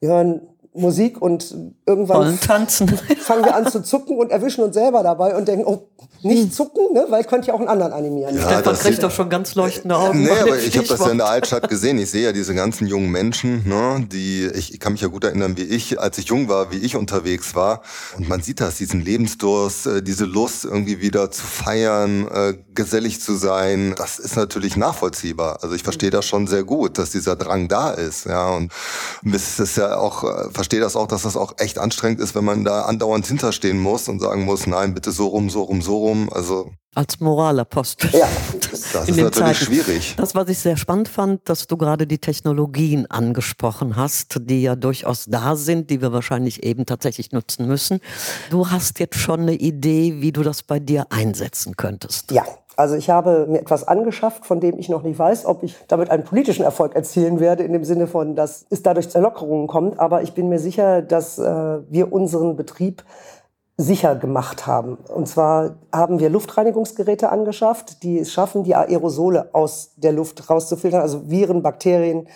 Wir 0.00 0.08
hören 0.08 0.40
Musik 0.72 1.20
und 1.20 1.54
irgendwann 1.86 2.18
wollen 2.18 2.40
tanzen. 2.40 2.88
fangen 3.24 3.44
wir 3.44 3.54
an 3.54 3.66
zu 3.66 3.82
zucken 3.82 4.16
und 4.16 4.30
erwischen 4.30 4.62
uns 4.62 4.74
selber 4.74 5.02
dabei 5.02 5.36
und 5.36 5.48
denken, 5.48 5.64
oh, 5.66 5.88
nicht 6.24 6.42
hm. 6.44 6.52
zucken, 6.52 6.94
ne? 6.94 7.06
weil 7.10 7.20
ich 7.20 7.26
könnte 7.26 7.48
ja 7.48 7.54
auch 7.54 7.58
einen 7.58 7.68
anderen 7.68 7.92
animieren. 7.92 8.34
Ja, 8.36 8.48
Stefan 8.48 8.78
kriegt 8.78 9.02
doch 9.02 9.10
schon 9.10 9.28
ganz 9.28 9.54
leuchtende 9.54 9.96
Augen. 9.96 10.22
Nee, 10.22 10.30
aber 10.30 10.58
ich 10.58 10.76
habe 10.76 10.86
das 10.86 11.00
ja 11.00 11.10
in 11.10 11.18
der 11.18 11.28
Altstadt 11.28 11.68
gesehen. 11.68 11.98
Ich 11.98 12.10
sehe 12.10 12.24
ja 12.24 12.32
diese 12.32 12.54
ganzen 12.54 12.86
jungen 12.86 13.10
Menschen, 13.10 13.68
ne, 13.68 14.06
die, 14.10 14.46
ich, 14.54 14.72
ich 14.72 14.80
kann 14.80 14.92
mich 14.92 15.02
ja 15.02 15.08
gut 15.08 15.24
erinnern, 15.24 15.56
wie 15.56 15.64
ich, 15.64 16.00
als 16.00 16.16
ich 16.16 16.26
jung 16.26 16.48
war, 16.48 16.72
wie 16.72 16.78
ich 16.78 16.96
unterwegs 16.96 17.54
war. 17.54 17.82
Und 18.16 18.28
man 18.28 18.40
sieht 18.40 18.60
das, 18.60 18.76
diesen 18.76 19.02
Lebensdurst, 19.02 19.86
äh, 19.86 20.02
diese 20.02 20.24
Lust 20.24 20.64
irgendwie 20.64 21.00
wieder 21.00 21.30
zu 21.30 21.44
feiern, 21.44 22.26
äh, 22.28 22.54
gesellig 22.74 23.20
zu 23.20 23.34
sein. 23.34 23.94
Das 23.98 24.18
ist 24.18 24.36
natürlich 24.36 24.76
nachvollziehbar. 24.76 25.58
Also 25.62 25.74
ich 25.74 25.82
verstehe 25.82 26.10
das 26.10 26.24
schon 26.24 26.46
sehr 26.46 26.64
gut, 26.64 26.96
dass 26.96 27.10
dieser 27.10 27.36
Drang 27.36 27.68
da 27.68 27.90
ist. 27.90 28.24
Ja, 28.24 28.50
und 28.50 28.72
es 29.30 29.60
ist 29.60 29.76
ja 29.76 29.98
auch, 29.98 30.24
äh, 30.24 30.50
verstehe 30.52 30.80
das 30.80 30.96
auch, 30.96 31.06
dass 31.06 31.22
das 31.22 31.36
auch 31.36 31.54
echt 31.58 31.78
anstrengend 31.78 32.20
ist, 32.20 32.34
wenn 32.34 32.44
man 32.44 32.64
da 32.64 32.82
andauernd 32.82 33.13
hinterstehen 33.22 33.78
muss 33.78 34.08
und 34.08 34.20
sagen 34.20 34.44
muss, 34.44 34.66
nein, 34.66 34.94
bitte 34.94 35.12
so 35.12 35.26
rum, 35.28 35.50
so 35.50 35.62
rum, 35.62 35.82
so 35.82 35.98
rum. 35.98 36.28
Also 36.32 36.70
als 36.94 37.20
Moralapostel. 37.20 38.10
Ja, 38.12 38.28
das 38.92 39.08
ist 39.08 39.16
natürlich 39.16 39.32
Zeiten. 39.32 39.54
schwierig. 39.54 40.14
Das, 40.16 40.34
was 40.34 40.48
ich 40.48 40.58
sehr 40.58 40.76
spannend 40.76 41.08
fand, 41.08 41.48
dass 41.48 41.66
du 41.66 41.76
gerade 41.76 42.06
die 42.06 42.18
Technologien 42.18 43.10
angesprochen 43.10 43.96
hast, 43.96 44.40
die 44.42 44.62
ja 44.62 44.76
durchaus 44.76 45.24
da 45.26 45.56
sind, 45.56 45.90
die 45.90 46.00
wir 46.02 46.12
wahrscheinlich 46.12 46.62
eben 46.62 46.86
tatsächlich 46.86 47.32
nutzen 47.32 47.66
müssen. 47.66 48.00
Du 48.50 48.70
hast 48.70 48.98
jetzt 49.00 49.16
schon 49.16 49.40
eine 49.40 49.54
Idee, 49.54 50.16
wie 50.20 50.32
du 50.32 50.42
das 50.42 50.62
bei 50.62 50.78
dir 50.78 51.06
einsetzen 51.10 51.76
könntest. 51.76 52.30
Ja, 52.30 52.44
also 52.76 52.96
ich 52.96 53.08
habe 53.08 53.46
mir 53.48 53.60
etwas 53.60 53.86
angeschafft, 53.86 54.46
von 54.46 54.60
dem 54.60 54.78
ich 54.78 54.88
noch 54.88 55.02
nicht 55.02 55.18
weiß, 55.18 55.46
ob 55.46 55.62
ich 55.62 55.76
damit 55.86 56.10
einen 56.10 56.24
politischen 56.24 56.64
Erfolg 56.64 56.94
erzielen 56.94 57.38
werde, 57.38 57.62
in 57.62 57.72
dem 57.72 57.84
Sinne 57.84 58.06
von, 58.06 58.34
dass 58.34 58.66
es 58.70 58.82
dadurch 58.82 59.08
zu 59.08 59.18
Erlockerungen 59.18 59.68
kommt. 59.68 60.00
Aber 60.00 60.22
ich 60.22 60.34
bin 60.34 60.48
mir 60.48 60.58
sicher, 60.58 61.02
dass 61.02 61.38
äh, 61.38 61.42
wir 61.88 62.12
unseren 62.12 62.56
Betrieb 62.56 63.04
sicher 63.76 64.14
gemacht 64.14 64.66
haben. 64.66 64.96
Und 64.96 65.28
zwar 65.28 65.76
haben 65.92 66.20
wir 66.20 66.30
Luftreinigungsgeräte 66.30 67.30
angeschafft, 67.30 68.02
die 68.02 68.18
es 68.18 68.32
schaffen, 68.32 68.62
die 68.62 68.74
Aerosole 68.74 69.50
aus 69.52 69.92
der 69.96 70.12
Luft 70.12 70.48
rauszufiltern, 70.48 71.00
also 71.00 71.28
Viren, 71.28 71.62
Bakterien. 71.62 72.28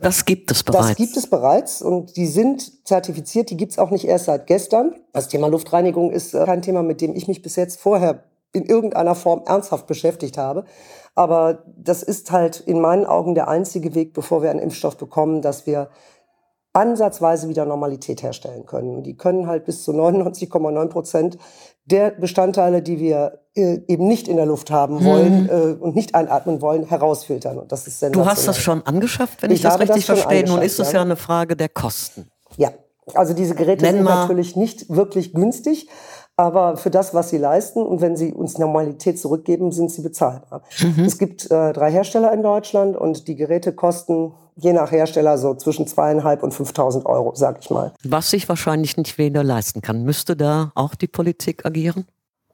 Das 0.00 0.24
gibt 0.24 0.50
es 0.50 0.62
bereits. 0.62 0.88
Das 0.88 0.96
gibt 0.96 1.16
es 1.18 1.28
bereits 1.28 1.82
und 1.82 2.16
die 2.16 2.26
sind 2.26 2.86
zertifiziert. 2.86 3.50
Die 3.50 3.58
gibt 3.58 3.72
es 3.72 3.78
auch 3.78 3.90
nicht 3.90 4.06
erst 4.06 4.24
seit 4.24 4.46
gestern. 4.46 4.94
Das 5.12 5.28
Thema 5.28 5.48
Luftreinigung 5.48 6.10
ist 6.10 6.32
äh, 6.32 6.46
kein 6.46 6.62
Thema, 6.62 6.82
mit 6.82 7.02
dem 7.02 7.14
ich 7.14 7.28
mich 7.28 7.42
bis 7.42 7.56
jetzt 7.56 7.78
vorher 7.78 8.24
in 8.52 8.64
irgendeiner 8.64 9.14
Form 9.14 9.42
ernsthaft 9.46 9.86
beschäftigt 9.86 10.38
habe. 10.38 10.64
Aber 11.14 11.64
das 11.66 12.02
ist 12.02 12.32
halt 12.32 12.60
in 12.60 12.80
meinen 12.80 13.04
Augen 13.04 13.34
der 13.34 13.48
einzige 13.48 13.94
Weg, 13.94 14.14
bevor 14.14 14.42
wir 14.42 14.50
einen 14.50 14.60
Impfstoff 14.60 14.96
bekommen, 14.96 15.42
dass 15.42 15.66
wir 15.66 15.90
ansatzweise 16.72 17.48
wieder 17.48 17.64
Normalität 17.64 18.22
herstellen 18.22 18.66
können. 18.66 19.02
Die 19.02 19.16
können 19.16 19.46
halt 19.46 19.64
bis 19.64 19.82
zu 19.82 19.92
99,9 19.92 20.86
Prozent 20.88 21.38
der 21.84 22.12
Bestandteile, 22.12 22.82
die 22.82 23.00
wir 23.00 23.40
äh, 23.54 23.80
eben 23.88 24.06
nicht 24.06 24.28
in 24.28 24.36
der 24.36 24.46
Luft 24.46 24.70
haben 24.70 25.04
wollen 25.04 25.44
mhm. 25.44 25.48
äh, 25.48 25.82
und 25.82 25.96
nicht 25.96 26.14
einatmen 26.14 26.60
wollen, 26.60 26.84
herausfiltern. 26.84 27.58
Und 27.58 27.72
das 27.72 27.86
ist 27.86 28.02
Du 28.14 28.24
hast 28.24 28.46
das 28.46 28.58
schon 28.58 28.86
angeschafft, 28.86 29.42
wenn 29.42 29.50
ich, 29.50 29.56
ich 29.56 29.62
das 29.62 29.80
richtig 29.80 30.06
das 30.06 30.20
verstehe. 30.20 30.46
Nun 30.46 30.62
ist 30.62 30.78
es 30.78 30.92
ja. 30.92 30.98
ja 30.98 31.02
eine 31.02 31.16
Frage 31.16 31.56
der 31.56 31.68
Kosten. 31.68 32.30
Ja, 32.56 32.70
also 33.14 33.34
diese 33.34 33.54
Geräte 33.54 33.84
Nenn 33.84 33.96
sind 33.96 34.04
natürlich 34.04 34.54
nicht 34.54 34.88
wirklich 34.88 35.32
günstig, 35.32 35.88
aber 36.36 36.76
für 36.76 36.90
das, 36.90 37.12
was 37.12 37.30
sie 37.30 37.38
leisten 37.38 37.82
und 37.82 38.00
wenn 38.00 38.16
sie 38.16 38.32
uns 38.32 38.56
Normalität 38.56 39.18
zurückgeben, 39.18 39.72
sind 39.72 39.90
sie 39.90 40.02
bezahlbar. 40.02 40.62
Mhm. 40.80 41.04
Es 41.04 41.18
gibt 41.18 41.50
äh, 41.50 41.72
drei 41.72 41.90
Hersteller 41.90 42.32
in 42.32 42.42
Deutschland 42.42 42.96
und 42.96 43.28
die 43.28 43.36
Geräte 43.36 43.74
kosten 43.74 44.32
je 44.62 44.72
nach 44.72 44.90
Hersteller 44.90 45.38
so 45.38 45.54
zwischen 45.54 45.86
zweieinhalb 45.86 46.42
und 46.42 46.54
5.000 46.54 47.06
Euro, 47.06 47.32
sag 47.34 47.58
ich 47.60 47.70
mal. 47.70 47.92
Was 48.04 48.30
sich 48.30 48.48
wahrscheinlich 48.48 48.96
nicht 48.96 49.18
weniger 49.18 49.44
leisten 49.44 49.82
kann. 49.82 50.02
Müsste 50.04 50.36
da 50.36 50.72
auch 50.74 50.94
die 50.94 51.08
Politik 51.08 51.64
agieren? 51.66 52.06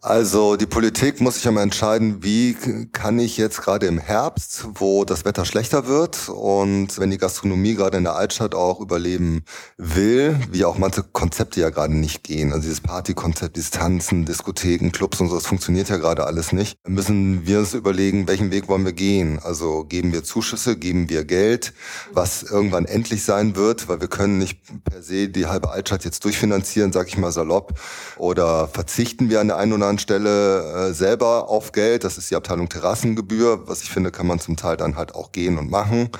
Also 0.07 0.55
die 0.55 0.67
Politik 0.67 1.21
muss 1.21 1.35
sich 1.35 1.51
mal 1.51 1.63
entscheiden, 1.63 2.23
wie 2.23 2.57
kann 2.93 3.19
ich 3.19 3.37
jetzt 3.37 3.61
gerade 3.61 3.87
im 3.87 3.99
Herbst, 3.99 4.69
wo 4.75 5.05
das 5.05 5.25
Wetter 5.25 5.45
schlechter 5.45 5.89
wird 5.89 6.29
und 6.29 7.01
wenn 7.01 7.11
die 7.11 7.19
Gastronomie 7.19 7.75
gerade 7.75 7.97
in 7.97 8.05
der 8.05 8.15
Altstadt 8.15 8.55
auch 8.55 8.79
überleben 8.79 9.43
will, 9.79 10.39
wie 10.53 10.65
auch 10.65 10.79
manche 10.79 11.03
Konzepte 11.03 11.61
ja 11.61 11.71
gerade 11.71 11.93
nicht 11.93 12.23
gehen. 12.23 12.53
Also 12.53 12.69
dieses 12.69 12.81
Partykonzept, 12.83 13.57
dieses 13.57 13.73
Tanzen, 13.73 14.25
Diskotheken, 14.25 14.93
Clubs 14.93 15.21
und 15.21 15.29
so, 15.29 15.35
das 15.35 15.47
funktioniert 15.49 15.89
ja 15.89 15.97
gerade 15.97 16.25
alles 16.25 16.53
nicht. 16.53 16.79
Müssen 16.87 17.45
wir 17.45 17.59
uns 17.59 17.75
überlegen, 17.75 18.29
welchen 18.29 18.53
Weg 18.53 18.69
wollen 18.69 18.85
wir 18.85 18.93
gehen? 18.93 19.41
Also 19.43 19.83
geben 19.83 20.13
wir 20.13 20.23
Zuschüsse, 20.23 20.77
geben 20.77 21.11
wir 21.11 21.25
Geld, 21.25 21.73
was 22.13 22.45
irgendwann 22.45 22.85
endlich 22.85 23.25
sein 23.25 23.57
wird, 23.57 23.89
weil 23.89 24.01
wir 24.01 24.09
können 24.09 24.39
nicht 24.39 24.61
per 24.85 25.03
se 25.03 25.29
die 25.29 25.47
halbe 25.47 25.73
Altstadt 25.73 26.05
jetzt 26.05 26.25
durchfinanzieren, 26.25 26.93
sag 26.93 27.09
ich 27.09 27.19
mal 27.19 27.33
salopp, 27.33 27.77
oder 28.19 28.69
verzichten 28.69 29.31
wir 29.31 29.41
an 29.41 29.49
der 29.49 29.57
einen 29.57 29.73
oder 29.73 29.87
anderen 29.87 29.96
anderen 29.97 29.99
Stelle 29.99 30.89
äh, 30.91 30.93
selber 30.93 31.49
auf 31.49 31.73
Geld. 31.73 32.05
Das 32.05 32.19
ist 32.19 32.31
die 32.31 32.37
Abteilung 32.37 32.69
Terrassengebühr. 32.69 33.67
Was 33.67 33.83
ich 33.83 33.91
finde, 33.91 34.11
kann 34.11 34.27
man 34.27 34.39
zum 34.39 34.57
Teil 34.57 34.77
dann 34.77 34.97
halt 34.97 35.15
auch 35.15 35.33
gehen 35.33 35.59
und 35.59 35.71
machen. 35.71 36.11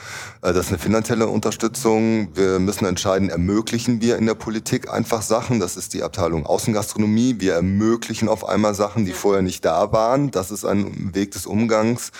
Äh, 0.43 0.53
das 0.53 0.67
ist 0.67 0.69
eine 0.69 0.79
finanzielle 0.79 1.27
Unterstützung. 1.27 2.29
Wir 2.35 2.59
müssen 2.59 2.87
entscheiden, 2.87 3.29
ermöglichen 3.29 4.01
wir 4.01 4.17
in 4.17 4.27
der 4.27 4.35
Politik 4.35 4.91
einfach 4.91 5.23
Sachen. 5.23 5.61
Das 5.61 5.77
ist 5.77 5.93
die 5.95 6.03
Abteilung 6.03 6.47
Außengastronomie. 6.47 7.37
Wir 7.39 7.55
ermöglichen 7.55 8.29
auf 8.29 8.49
einmal 8.49 8.75
Sachen, 8.75 9.05
die 9.05 9.13
vorher 9.13 9.43
nicht 9.43 9.65
da 9.65 9.93
waren. 9.93 10.31
Das 10.31 10.51
ist 10.51 10.65
ein 10.65 11.15
Weg 11.15 11.33
des 11.33 11.47
Umgangs. 11.47 12.13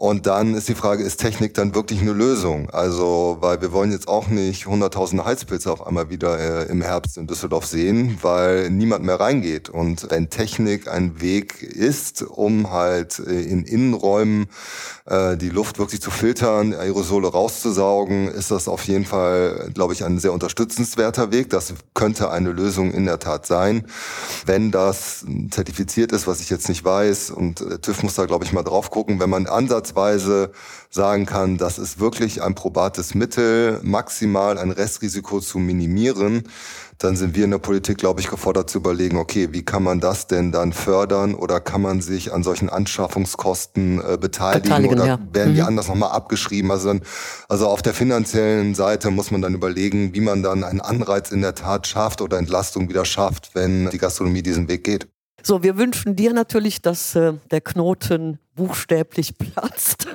Und 0.00 0.26
dann 0.26 0.54
ist 0.54 0.66
die 0.66 0.74
Frage, 0.74 1.04
ist 1.04 1.18
Technik 1.18 1.52
dann 1.52 1.74
wirklich 1.74 2.00
eine 2.00 2.14
Lösung? 2.14 2.70
Also, 2.70 3.36
weil 3.40 3.60
wir 3.60 3.70
wollen 3.70 3.92
jetzt 3.92 4.08
auch 4.08 4.28
nicht 4.28 4.66
hunderttausende 4.66 5.26
Heizpilze 5.26 5.70
auf 5.70 5.86
einmal 5.86 6.08
wieder 6.08 6.38
äh, 6.38 6.70
im 6.70 6.80
Herbst 6.80 7.18
in 7.18 7.26
Düsseldorf 7.26 7.66
sehen, 7.66 8.16
weil 8.22 8.70
niemand 8.70 9.04
mehr 9.04 9.20
reingeht. 9.20 9.68
Und 9.68 10.10
wenn 10.10 10.30
Technik 10.30 10.88
ein 10.88 11.20
Weg 11.20 11.62
ist, 11.62 12.22
um 12.22 12.70
halt 12.70 13.18
äh, 13.18 13.42
in 13.42 13.64
Innenräumen 13.64 14.46
äh, 15.04 15.36
die 15.36 15.50
Luft 15.50 15.78
wirklich 15.78 16.00
zu 16.00 16.10
filtern, 16.10 16.72
Aerosole 16.72 17.28
rauszusaugen, 17.28 18.28
ist 18.28 18.50
das 18.50 18.68
auf 18.68 18.84
jeden 18.84 19.04
Fall, 19.04 19.70
glaube 19.74 19.92
ich, 19.92 20.02
ein 20.02 20.18
sehr 20.18 20.32
unterstützenswerter 20.32 21.30
Weg. 21.30 21.50
Das 21.50 21.74
könnte 21.92 22.30
eine 22.30 22.52
Lösung 22.52 22.90
in 22.90 23.04
der 23.04 23.18
Tat 23.18 23.44
sein. 23.44 23.84
Wenn 24.46 24.70
das 24.70 25.26
zertifiziert 25.50 26.12
ist, 26.12 26.26
was 26.26 26.40
ich 26.40 26.48
jetzt 26.48 26.70
nicht 26.70 26.86
weiß, 26.86 27.32
und 27.32 27.82
TÜV 27.82 28.02
muss 28.02 28.14
da, 28.14 28.24
glaube 28.24 28.46
ich, 28.46 28.54
mal 28.54 28.62
drauf 28.62 28.90
gucken, 28.90 29.20
wenn 29.20 29.28
man 29.28 29.46
Ansatz 29.46 29.89
ansatzweise 29.90 30.52
sagen 30.92 31.26
kann, 31.26 31.56
das 31.56 31.78
ist 31.78 32.00
wirklich 32.00 32.42
ein 32.42 32.54
probates 32.54 33.14
Mittel, 33.14 33.78
maximal 33.82 34.58
ein 34.58 34.70
Restrisiko 34.70 35.40
zu 35.40 35.58
minimieren, 35.58 36.48
dann 36.98 37.16
sind 37.16 37.34
wir 37.34 37.44
in 37.44 37.52
der 37.52 37.58
Politik, 37.58 37.96
glaube 37.96 38.20
ich, 38.20 38.28
gefordert 38.28 38.68
zu 38.68 38.78
überlegen, 38.78 39.16
okay, 39.16 39.48
wie 39.52 39.64
kann 39.64 39.82
man 39.82 40.00
das 40.00 40.26
denn 40.26 40.52
dann 40.52 40.72
fördern 40.72 41.34
oder 41.34 41.60
kann 41.60 41.80
man 41.80 42.02
sich 42.02 42.32
an 42.32 42.42
solchen 42.42 42.68
Anschaffungskosten 42.68 44.00
äh, 44.00 44.18
beteiligen, 44.18 44.62
beteiligen, 44.64 44.94
oder 44.94 45.06
ja. 45.06 45.18
werden 45.32 45.54
die 45.54 45.60
mhm. 45.60 45.68
anders 45.68 45.88
nochmal 45.88 46.10
abgeschrieben? 46.10 46.70
Also, 46.70 46.88
dann, 46.88 47.02
also 47.48 47.68
auf 47.68 47.82
der 47.82 47.94
finanziellen 47.94 48.74
Seite 48.74 49.10
muss 49.10 49.30
man 49.30 49.40
dann 49.40 49.54
überlegen, 49.54 50.12
wie 50.12 50.20
man 50.20 50.42
dann 50.42 50.64
einen 50.64 50.80
Anreiz 50.80 51.30
in 51.30 51.40
der 51.40 51.54
Tat 51.54 51.86
schafft 51.86 52.20
oder 52.20 52.36
Entlastung 52.36 52.88
wieder 52.88 53.04
schafft, 53.04 53.54
wenn 53.54 53.88
die 53.90 53.98
Gastronomie 53.98 54.42
diesen 54.42 54.68
Weg 54.68 54.84
geht. 54.84 55.08
So, 55.42 55.62
wir 55.62 55.76
wünschen 55.78 56.16
dir 56.16 56.32
natürlich, 56.32 56.82
dass 56.82 57.14
äh, 57.14 57.34
der 57.50 57.60
Knoten 57.60 58.38
buchstäblich 58.54 59.36
platzt 59.38 60.06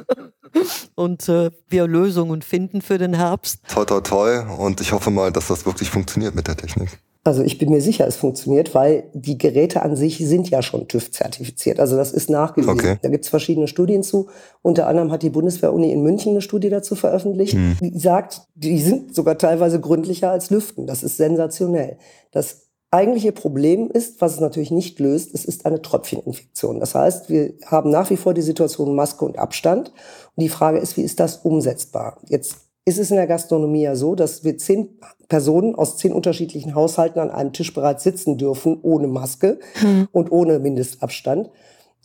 und 0.95 1.27
äh, 1.29 1.51
wir 1.69 1.87
Lösungen 1.87 2.41
finden 2.41 2.81
für 2.81 2.97
den 2.97 3.13
Herbst. 3.13 3.59
Toi, 3.67 3.85
toi, 3.85 4.01
toi. 4.01 4.39
Und 4.57 4.81
ich 4.81 4.91
hoffe 4.91 5.09
mal, 5.09 5.31
dass 5.31 5.47
das 5.47 5.65
wirklich 5.65 5.89
funktioniert 5.89 6.35
mit 6.35 6.47
der 6.47 6.55
Technik. 6.55 6.99
Also 7.25 7.41
ich 7.41 7.57
bin 7.57 7.71
mir 7.71 7.81
sicher, 7.81 8.05
es 8.05 8.17
funktioniert, 8.17 8.75
weil 8.75 9.09
die 9.15 9.39
Geräte 9.39 9.81
an 9.81 9.95
sich 9.95 10.19
sind 10.19 10.47
ja 10.51 10.61
schon 10.61 10.87
TÜV-zertifiziert. 10.87 11.79
Also 11.79 11.95
das 11.95 12.11
ist 12.11 12.29
nachgewiesen. 12.29 12.71
Okay. 12.71 12.97
Da 13.01 13.09
gibt 13.09 13.23
es 13.23 13.31
verschiedene 13.31 13.67
Studien 13.67 14.03
zu. 14.03 14.29
Unter 14.61 14.85
anderem 14.85 15.11
hat 15.11 15.23
die 15.23 15.31
Bundeswehr-Uni 15.31 15.91
in 15.91 16.03
München 16.03 16.33
eine 16.33 16.41
Studie 16.41 16.69
dazu 16.69 16.93
veröffentlicht, 16.93 17.53
hm. 17.53 17.77
die 17.81 17.97
sagt, 17.97 18.43
die 18.53 18.79
sind 18.79 19.15
sogar 19.15 19.39
teilweise 19.39 19.79
gründlicher 19.81 20.29
als 20.29 20.51
Lüften. 20.51 20.85
Das 20.85 21.01
ist 21.01 21.17
sensationell. 21.17 21.97
Das 22.31 22.64
eigentliche 22.95 23.31
Problem 23.31 23.89
ist, 23.91 24.21
was 24.21 24.33
es 24.33 24.39
natürlich 24.39 24.71
nicht 24.71 24.99
löst, 24.99 25.33
es 25.33 25.45
ist 25.45 25.65
eine 25.65 25.81
Tröpfcheninfektion. 25.81 26.79
Das 26.79 26.95
heißt, 26.95 27.29
wir 27.29 27.53
haben 27.65 27.89
nach 27.89 28.09
wie 28.09 28.17
vor 28.17 28.33
die 28.33 28.41
Situation 28.41 28.95
Maske 28.95 29.25
und 29.25 29.37
Abstand. 29.37 29.89
Und 30.35 30.41
die 30.41 30.49
Frage 30.49 30.79
ist, 30.79 30.97
wie 30.97 31.03
ist 31.03 31.19
das 31.19 31.37
umsetzbar? 31.37 32.17
Jetzt 32.27 32.55
ist 32.85 32.99
es 32.99 33.09
in 33.09 33.17
der 33.17 33.27
Gastronomie 33.27 33.81
ja 33.81 33.95
so, 33.95 34.15
dass 34.15 34.43
wir 34.43 34.57
zehn 34.57 34.99
Personen 35.27 35.75
aus 35.75 35.97
zehn 35.97 36.13
unterschiedlichen 36.13 36.75
Haushalten 36.75 37.19
an 37.19 37.31
einem 37.31 37.51
Tisch 37.51 37.73
bereits 37.73 38.03
sitzen 38.03 38.37
dürfen, 38.37 38.79
ohne 38.81 39.07
Maske 39.07 39.59
hm. 39.73 40.07
und 40.11 40.31
ohne 40.31 40.59
Mindestabstand. 40.59 41.49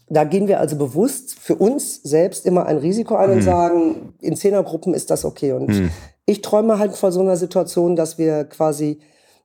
Da 0.09 0.25
gehen 0.25 0.49
wir 0.49 0.59
also 0.59 0.77
bewusst 0.77 1.39
für 1.39 1.55
uns 1.55 2.03
selbst 2.03 2.47
immer 2.47 2.67
ein 2.67 2.79
Risiko 2.79 3.15
ein 3.15 3.29
hm. 3.29 3.37
und 3.37 3.43
sagen, 3.43 4.15
in 4.21 4.37
Zehnergruppen 4.37 4.95
ist 4.95 5.11
das 5.11 5.25
okay. 5.25 5.53
Und 5.53 5.69
hm. 5.69 5.91
ich 6.27 6.41
träume 6.41 6.79
halt 6.79 6.97
vor 6.97 7.13
so 7.13 7.21
einer 7.21 7.37
Situation, 7.37 7.95
dass 7.95 8.19
wir 8.19 8.45
quasi 8.45 8.99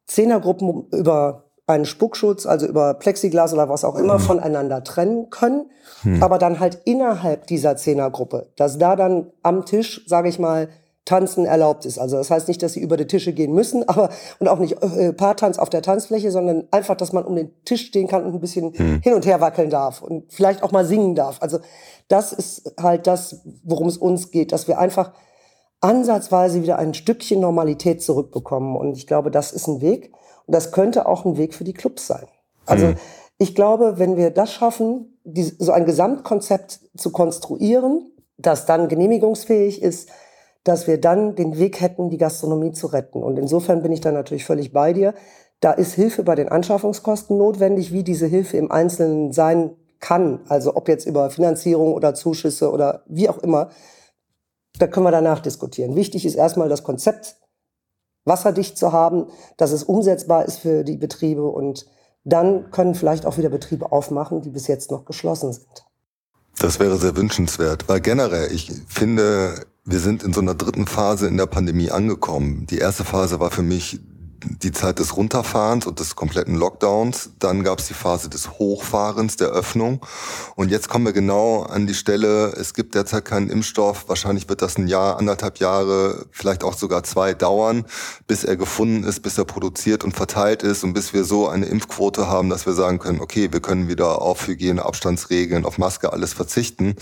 Zehnergruppen 0.05 0.87
über 0.91 1.45
einen 1.67 1.85
Spuckschutz, 1.85 2.45
also 2.45 2.67
über 2.67 2.93
Plexiglas 2.93 3.53
oder 3.53 3.69
was 3.69 3.83
auch 3.83 3.95
immer, 3.95 4.15
mhm. 4.15 4.23
voneinander 4.23 4.83
trennen 4.83 5.29
können. 5.29 5.71
Mhm. 6.03 6.21
Aber 6.21 6.37
dann 6.37 6.59
halt 6.59 6.81
innerhalb 6.85 7.47
dieser 7.47 7.75
Zehnergruppe, 7.75 8.51
dass 8.55 8.77
da 8.77 8.95
dann 8.95 9.31
am 9.41 9.65
Tisch, 9.65 10.05
sage 10.07 10.29
ich 10.29 10.37
mal, 10.37 10.69
Tanzen 11.05 11.45
erlaubt 11.45 11.85
ist. 11.85 11.99
Also 11.99 12.17
das 12.17 12.31
heißt 12.31 12.47
nicht, 12.47 12.63
dass 12.63 12.73
sie 12.73 12.81
über 12.81 12.97
die 12.97 13.05
Tische 13.05 13.31
gehen 13.31 13.53
müssen, 13.53 13.83
aber 13.89 14.09
und 14.39 14.47
auch 14.47 14.59
nicht 14.59 14.81
äh, 14.81 15.13
Paartanz 15.13 15.57
auf 15.57 15.69
der 15.69 15.81
Tanzfläche, 15.81 16.31
sondern 16.31 16.67
einfach, 16.71 16.95
dass 16.95 17.13
man 17.13 17.23
um 17.23 17.35
den 17.35 17.51
Tisch 17.63 17.85
stehen 17.85 18.07
kann 18.07 18.25
und 18.25 18.33
ein 18.33 18.39
bisschen 18.39 18.73
hm. 18.73 19.01
hin 19.01 19.13
und 19.13 19.25
her 19.25 19.39
wackeln 19.39 19.69
darf 19.69 20.01
und 20.01 20.31
vielleicht 20.31 20.63
auch 20.63 20.71
mal 20.71 20.85
singen 20.85 21.15
darf. 21.15 21.37
Also 21.41 21.59
das 22.07 22.33
ist 22.33 22.73
halt 22.81 23.07
das, 23.07 23.41
worum 23.63 23.87
es 23.87 23.97
uns 23.97 24.31
geht, 24.31 24.51
dass 24.51 24.67
wir 24.67 24.79
einfach 24.79 25.11
ansatzweise 25.85 26.63
wieder 26.63 26.79
ein 26.79 26.95
Stückchen 26.95 27.39
Normalität 27.39 28.01
zurückbekommen. 28.01 28.75
Und 28.75 28.97
ich 28.97 29.05
glaube, 29.05 29.29
das 29.29 29.51
ist 29.51 29.67
ein 29.67 29.81
Weg. 29.81 30.11
Und 30.47 30.55
das 30.55 30.71
könnte 30.71 31.07
auch 31.07 31.25
ein 31.25 31.37
Weg 31.37 31.53
für 31.53 31.63
die 31.63 31.73
Clubs 31.73 32.07
sein. 32.07 32.25
Also 32.65 32.87
mhm. 32.87 32.95
ich 33.37 33.53
glaube, 33.53 33.99
wenn 33.99 34.17
wir 34.17 34.31
das 34.31 34.51
schaffen, 34.51 35.19
die, 35.23 35.43
so 35.43 35.71
ein 35.71 35.85
Gesamtkonzept 35.85 36.79
zu 36.97 37.11
konstruieren, 37.11 38.11
das 38.37 38.65
dann 38.65 38.87
genehmigungsfähig 38.87 39.81
ist, 39.81 40.09
dass 40.63 40.87
wir 40.87 40.99
dann 40.99 41.35
den 41.35 41.59
Weg 41.59 41.79
hätten, 41.79 42.09
die 42.09 42.17
Gastronomie 42.17 42.71
zu 42.71 42.87
retten. 42.87 43.21
Und 43.21 43.37
insofern 43.37 43.83
bin 43.83 43.91
ich 43.91 44.01
da 44.01 44.11
natürlich 44.11 44.45
völlig 44.45 44.73
bei 44.73 44.93
dir. 44.93 45.13
Da 45.59 45.71
ist 45.71 45.93
Hilfe 45.93 46.23
bei 46.23 46.33
den 46.33 46.49
Anschaffungskosten 46.49 47.37
notwendig, 47.37 47.91
wie 47.91 48.03
diese 48.03 48.25
Hilfe 48.25 48.57
im 48.57 48.71
Einzelnen 48.71 49.31
sein 49.31 49.75
kann. 49.99 50.39
Also 50.49 50.75
ob 50.75 50.87
jetzt 50.87 51.05
über 51.05 51.29
Finanzierung 51.29 51.93
oder 51.93 52.15
Zuschüsse 52.15 52.71
oder 52.71 53.03
wie 53.05 53.29
auch 53.29 53.37
immer. 53.37 53.69
Da 54.79 54.87
können 54.87 55.05
wir 55.05 55.11
danach 55.11 55.39
diskutieren. 55.39 55.95
Wichtig 55.95 56.25
ist 56.25 56.35
erstmal 56.35 56.69
das 56.69 56.83
Konzept 56.83 57.37
wasserdicht 58.25 58.77
zu 58.77 58.91
haben, 58.91 59.27
dass 59.57 59.71
es 59.71 59.83
umsetzbar 59.83 60.45
ist 60.45 60.57
für 60.57 60.83
die 60.83 60.97
Betriebe 60.97 61.43
und 61.43 61.85
dann 62.23 62.71
können 62.71 62.95
vielleicht 62.95 63.25
auch 63.25 63.37
wieder 63.37 63.49
Betriebe 63.49 63.91
aufmachen, 63.91 64.41
die 64.41 64.49
bis 64.49 64.67
jetzt 64.67 64.89
noch 64.89 65.05
geschlossen 65.05 65.53
sind. 65.53 65.85
Das 66.57 66.79
wäre 66.79 66.97
sehr 66.97 67.15
wünschenswert, 67.15 67.87
weil 67.87 68.01
generell, 68.01 68.51
ich 68.51 68.71
finde, 68.87 69.65
wir 69.83 69.99
sind 69.99 70.23
in 70.23 70.33
so 70.33 70.41
einer 70.41 70.55
dritten 70.55 70.87
Phase 70.87 71.27
in 71.27 71.37
der 71.37 71.45
Pandemie 71.45 71.91
angekommen. 71.91 72.65
Die 72.67 72.79
erste 72.79 73.03
Phase 73.03 73.39
war 73.39 73.51
für 73.51 73.61
mich 73.61 73.99
die 74.43 74.71
Zeit 74.71 74.99
des 74.99 75.15
Runterfahrens 75.15 75.85
und 75.85 75.99
des 75.99 76.15
kompletten 76.15 76.55
Lockdowns. 76.55 77.31
Dann 77.39 77.63
gab 77.63 77.79
es 77.79 77.87
die 77.87 77.93
Phase 77.93 78.29
des 78.29 78.51
Hochfahrens, 78.51 79.37
der 79.37 79.49
Öffnung. 79.49 80.05
Und 80.55 80.69
jetzt 80.69 80.89
kommen 80.89 81.05
wir 81.05 81.13
genau 81.13 81.63
an 81.63 81.87
die 81.87 81.93
Stelle, 81.93 82.53
es 82.53 82.73
gibt 82.73 82.95
derzeit 82.95 83.25
keinen 83.25 83.49
Impfstoff. 83.49 84.07
Wahrscheinlich 84.07 84.49
wird 84.49 84.61
das 84.61 84.77
ein 84.77 84.87
Jahr, 84.87 85.17
anderthalb 85.17 85.59
Jahre, 85.59 86.25
vielleicht 86.31 86.63
auch 86.63 86.73
sogar 86.73 87.03
zwei 87.03 87.33
dauern, 87.33 87.85
bis 88.27 88.43
er 88.43 88.57
gefunden 88.57 89.03
ist, 89.03 89.21
bis 89.21 89.37
er 89.37 89.45
produziert 89.45 90.03
und 90.03 90.13
verteilt 90.15 90.63
ist 90.63 90.83
und 90.83 90.93
bis 90.93 91.13
wir 91.13 91.23
so 91.23 91.47
eine 91.47 91.65
Impfquote 91.65 92.27
haben, 92.27 92.49
dass 92.49 92.65
wir 92.65 92.73
sagen 92.73 92.99
können, 92.99 93.21
okay, 93.21 93.51
wir 93.51 93.61
können 93.61 93.87
wieder 93.87 94.21
auf 94.21 94.47
Hygiene, 94.47 94.83
Abstandsregeln, 94.83 95.65
auf 95.65 95.77
Maske, 95.77 96.11
alles 96.13 96.33
verzichten. 96.33 96.95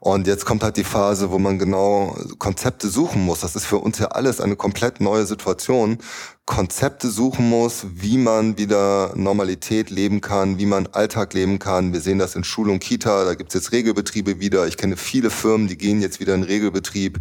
Und 0.00 0.26
jetzt 0.26 0.44
kommt 0.44 0.62
halt 0.62 0.76
die 0.76 0.84
Phase, 0.84 1.30
wo 1.30 1.38
man 1.38 1.58
genau 1.58 2.16
Konzepte 2.38 2.88
suchen 2.88 3.24
muss. 3.24 3.40
Das 3.40 3.56
ist 3.56 3.66
für 3.66 3.78
uns 3.78 3.98
ja 3.98 4.08
alles 4.08 4.40
eine 4.40 4.56
komplett 4.56 5.00
neue 5.00 5.26
Situation 5.26 5.98
Konzepte 6.46 7.08
suchen 7.08 7.48
muss, 7.48 7.86
wie 7.94 8.18
man 8.18 8.58
wieder 8.58 9.14
Normalität 9.16 9.88
leben 9.88 10.20
kann, 10.20 10.58
wie 10.58 10.66
man 10.66 10.86
Alltag 10.88 11.32
leben 11.32 11.58
kann. 11.58 11.94
Wir 11.94 12.00
sehen 12.00 12.18
das 12.18 12.36
in 12.36 12.44
Schule 12.44 12.70
und 12.70 12.80
Kita, 12.80 13.24
da 13.24 13.34
gibt 13.34 13.54
es 13.54 13.62
jetzt 13.62 13.72
Regelbetriebe 13.72 14.40
wieder. 14.40 14.66
Ich 14.66 14.76
kenne 14.76 14.98
viele 14.98 15.30
Firmen, 15.30 15.68
die 15.68 15.78
gehen 15.78 16.02
jetzt 16.02 16.20
wieder 16.20 16.34
in 16.34 16.42
Regelbetrieb. 16.42 17.18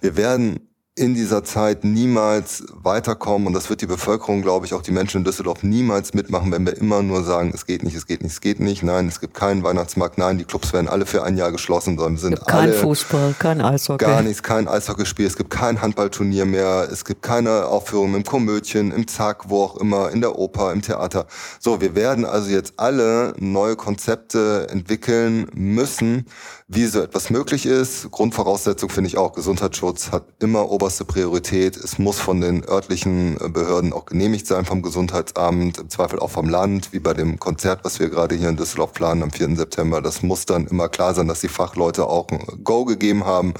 Wir 0.00 0.16
werden 0.16 0.69
in 1.00 1.14
dieser 1.14 1.42
Zeit 1.42 1.82
niemals 1.82 2.62
weiterkommen 2.74 3.46
und 3.46 3.54
das 3.54 3.70
wird 3.70 3.80
die 3.80 3.86
Bevölkerung, 3.86 4.42
glaube 4.42 4.66
ich, 4.66 4.74
auch 4.74 4.82
die 4.82 4.90
Menschen 4.90 5.18
in 5.18 5.24
Düsseldorf 5.24 5.62
niemals 5.62 6.12
mitmachen, 6.12 6.52
wenn 6.52 6.66
wir 6.66 6.76
immer 6.76 7.02
nur 7.02 7.24
sagen, 7.24 7.52
es 7.54 7.64
geht 7.64 7.82
nicht, 7.82 7.96
es 7.96 8.06
geht 8.06 8.22
nicht, 8.22 8.32
es 8.32 8.40
geht 8.42 8.60
nicht. 8.60 8.82
Nein, 8.82 9.08
es 9.08 9.18
gibt 9.18 9.32
keinen 9.32 9.62
Weihnachtsmarkt. 9.62 10.18
Nein, 10.18 10.36
die 10.36 10.44
Clubs 10.44 10.74
werden 10.74 10.88
alle 10.88 11.06
für 11.06 11.22
ein 11.22 11.38
Jahr 11.38 11.52
geschlossen, 11.52 11.96
sondern 11.96 12.18
sind 12.18 12.46
kein 12.46 12.58
alle 12.58 12.72
Fußball, 12.74 13.34
kein 13.38 13.62
Eishockey, 13.62 14.04
gar 14.04 14.20
nichts, 14.20 14.42
kein 14.42 14.68
Eishockeyspiel. 14.68 15.26
Es 15.26 15.38
gibt 15.38 15.48
kein 15.48 15.80
Handballturnier 15.80 16.44
mehr. 16.44 16.86
Es 16.92 17.06
gibt 17.06 17.22
keine 17.22 17.64
Aufführung 17.64 18.14
im 18.14 18.24
Komödien, 18.24 18.92
im 18.92 19.08
Zack, 19.08 19.48
wo 19.48 19.64
auch 19.64 19.78
immer, 19.78 20.10
in 20.10 20.20
der 20.20 20.38
Oper, 20.38 20.70
im 20.70 20.82
Theater. 20.82 21.26
So, 21.60 21.80
wir 21.80 21.94
werden 21.94 22.26
also 22.26 22.50
jetzt 22.50 22.74
alle 22.76 23.32
neue 23.38 23.76
Konzepte 23.76 24.66
entwickeln 24.68 25.46
müssen, 25.54 26.26
wie 26.68 26.84
so 26.84 27.00
etwas 27.00 27.30
möglich 27.30 27.64
ist. 27.64 28.10
Grundvoraussetzung 28.10 28.90
finde 28.90 29.08
ich 29.08 29.16
auch, 29.16 29.32
Gesundheitsschutz 29.32 30.12
hat 30.12 30.24
immer 30.40 30.70
oberste 30.70 30.89
Priorität. 30.98 31.76
Es 31.76 31.98
muss 31.98 32.18
von 32.18 32.40
den 32.40 32.64
örtlichen 32.64 33.36
äh, 33.40 33.48
Behörden 33.48 33.92
auch 33.92 34.06
genehmigt 34.06 34.46
sein, 34.46 34.64
vom 34.64 34.82
Gesundheitsamt, 34.82 35.78
im 35.78 35.90
Zweifel 35.90 36.18
auch 36.18 36.30
vom 36.30 36.48
Land, 36.48 36.92
wie 36.92 36.98
bei 36.98 37.14
dem 37.14 37.38
Konzert, 37.38 37.80
was 37.84 37.98
wir 38.00 38.08
gerade 38.08 38.34
hier 38.34 38.48
in 38.48 38.56
Düsseldorf 38.56 38.92
planen 38.92 39.22
am 39.22 39.30
4. 39.30 39.56
September. 39.56 40.00
Das 40.00 40.22
muss 40.22 40.46
dann 40.46 40.66
immer 40.66 40.88
klar 40.88 41.14
sein, 41.14 41.28
dass 41.28 41.40
die 41.40 41.48
Fachleute 41.48 42.06
auch 42.06 42.28
ein 42.28 42.64
Go 42.64 42.84
gegeben 42.84 43.24
haben. 43.24 43.54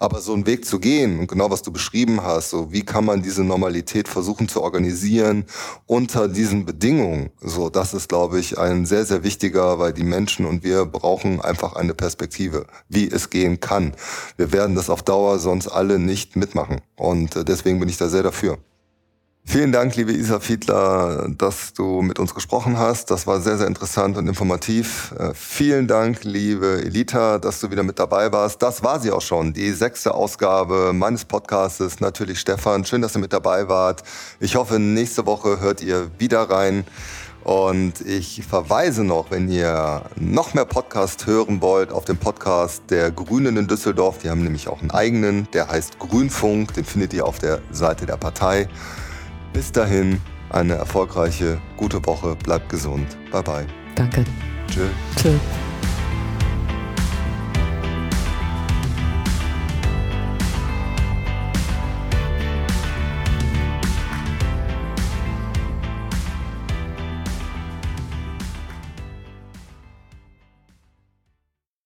Aber 0.00 0.20
so 0.20 0.32
einen 0.34 0.46
Weg 0.46 0.64
zu 0.64 0.78
gehen 0.78 1.26
genau 1.26 1.50
was 1.50 1.62
du 1.62 1.72
beschrieben 1.72 2.22
hast, 2.22 2.50
so 2.50 2.72
wie 2.72 2.82
kann 2.82 3.04
man 3.04 3.22
diese 3.22 3.44
Normalität 3.44 4.08
versuchen 4.08 4.48
zu 4.48 4.62
organisieren 4.62 5.44
unter 5.86 6.28
diesen 6.28 6.64
Bedingungen, 6.64 7.30
so 7.40 7.68
das 7.68 7.94
ist, 7.94 8.08
glaube 8.08 8.38
ich, 8.38 8.58
ein 8.58 8.86
sehr, 8.86 9.04
sehr 9.04 9.24
wichtiger, 9.24 9.78
weil 9.78 9.92
die 9.92 10.04
Menschen 10.04 10.46
und 10.46 10.64
wir 10.64 10.84
brauchen 10.84 11.40
einfach 11.40 11.74
eine 11.74 11.94
Perspektive, 11.94 12.66
wie 12.88 13.08
es 13.08 13.30
gehen 13.30 13.60
kann. 13.60 13.94
Wir 14.36 14.52
werden 14.52 14.74
das 14.74 14.90
auf 14.90 15.02
Dauer 15.02 15.38
sonst 15.38 15.68
alle 15.68 15.98
nicht 15.98 16.36
mitmachen. 16.36 16.71
Und 16.96 17.36
äh, 17.36 17.44
deswegen 17.44 17.80
bin 17.80 17.88
ich 17.88 17.96
da 17.96 18.08
sehr 18.08 18.22
dafür. 18.22 18.58
Vielen 19.44 19.72
Dank, 19.72 19.96
liebe 19.96 20.12
Isa 20.12 20.38
Fiedler, 20.38 21.28
dass 21.36 21.72
du 21.72 22.00
mit 22.00 22.20
uns 22.20 22.32
gesprochen 22.32 22.78
hast. 22.78 23.10
Das 23.10 23.26
war 23.26 23.40
sehr, 23.40 23.58
sehr 23.58 23.66
interessant 23.66 24.16
und 24.16 24.28
informativ. 24.28 25.12
Äh, 25.18 25.32
vielen 25.34 25.88
Dank, 25.88 26.22
liebe 26.22 26.80
Elita, 26.84 27.38
dass 27.38 27.58
du 27.58 27.70
wieder 27.70 27.82
mit 27.82 27.98
dabei 27.98 28.32
warst. 28.32 28.62
Das 28.62 28.84
war 28.84 29.00
sie 29.00 29.10
auch 29.10 29.20
schon, 29.20 29.52
die 29.52 29.72
sechste 29.72 30.14
Ausgabe 30.14 30.92
meines 30.94 31.24
Podcastes. 31.24 31.98
Natürlich 31.98 32.38
Stefan, 32.38 32.84
schön, 32.84 33.02
dass 33.02 33.16
ihr 33.16 33.20
mit 33.20 33.32
dabei 33.32 33.68
wart. 33.68 34.04
Ich 34.38 34.54
hoffe, 34.54 34.78
nächste 34.78 35.26
Woche 35.26 35.58
hört 35.58 35.82
ihr 35.82 36.08
wieder 36.18 36.48
rein. 36.48 36.84
Und 37.44 38.00
ich 38.02 38.44
verweise 38.48 39.04
noch, 39.04 39.30
wenn 39.30 39.50
ihr 39.50 40.02
noch 40.16 40.54
mehr 40.54 40.64
Podcast 40.64 41.26
hören 41.26 41.60
wollt, 41.60 41.92
auf 41.92 42.04
den 42.04 42.16
Podcast 42.16 42.84
der 42.90 43.10
Grünen 43.10 43.56
in 43.56 43.66
Düsseldorf. 43.66 44.18
Die 44.18 44.30
haben 44.30 44.44
nämlich 44.44 44.68
auch 44.68 44.80
einen 44.80 44.92
eigenen, 44.92 45.48
der 45.52 45.68
heißt 45.68 45.98
Grünfunk. 45.98 46.74
Den 46.74 46.84
findet 46.84 47.12
ihr 47.12 47.26
auf 47.26 47.38
der 47.38 47.60
Seite 47.72 48.06
der 48.06 48.16
Partei. 48.16 48.68
Bis 49.52 49.72
dahin 49.72 50.20
eine 50.50 50.74
erfolgreiche, 50.74 51.60
gute 51.76 52.04
Woche. 52.06 52.36
Bleibt 52.36 52.68
gesund. 52.68 53.16
Bye 53.30 53.42
bye. 53.42 53.66
Danke. 53.96 54.24
Tschö. 54.68 54.86
Tschö. 55.16 55.30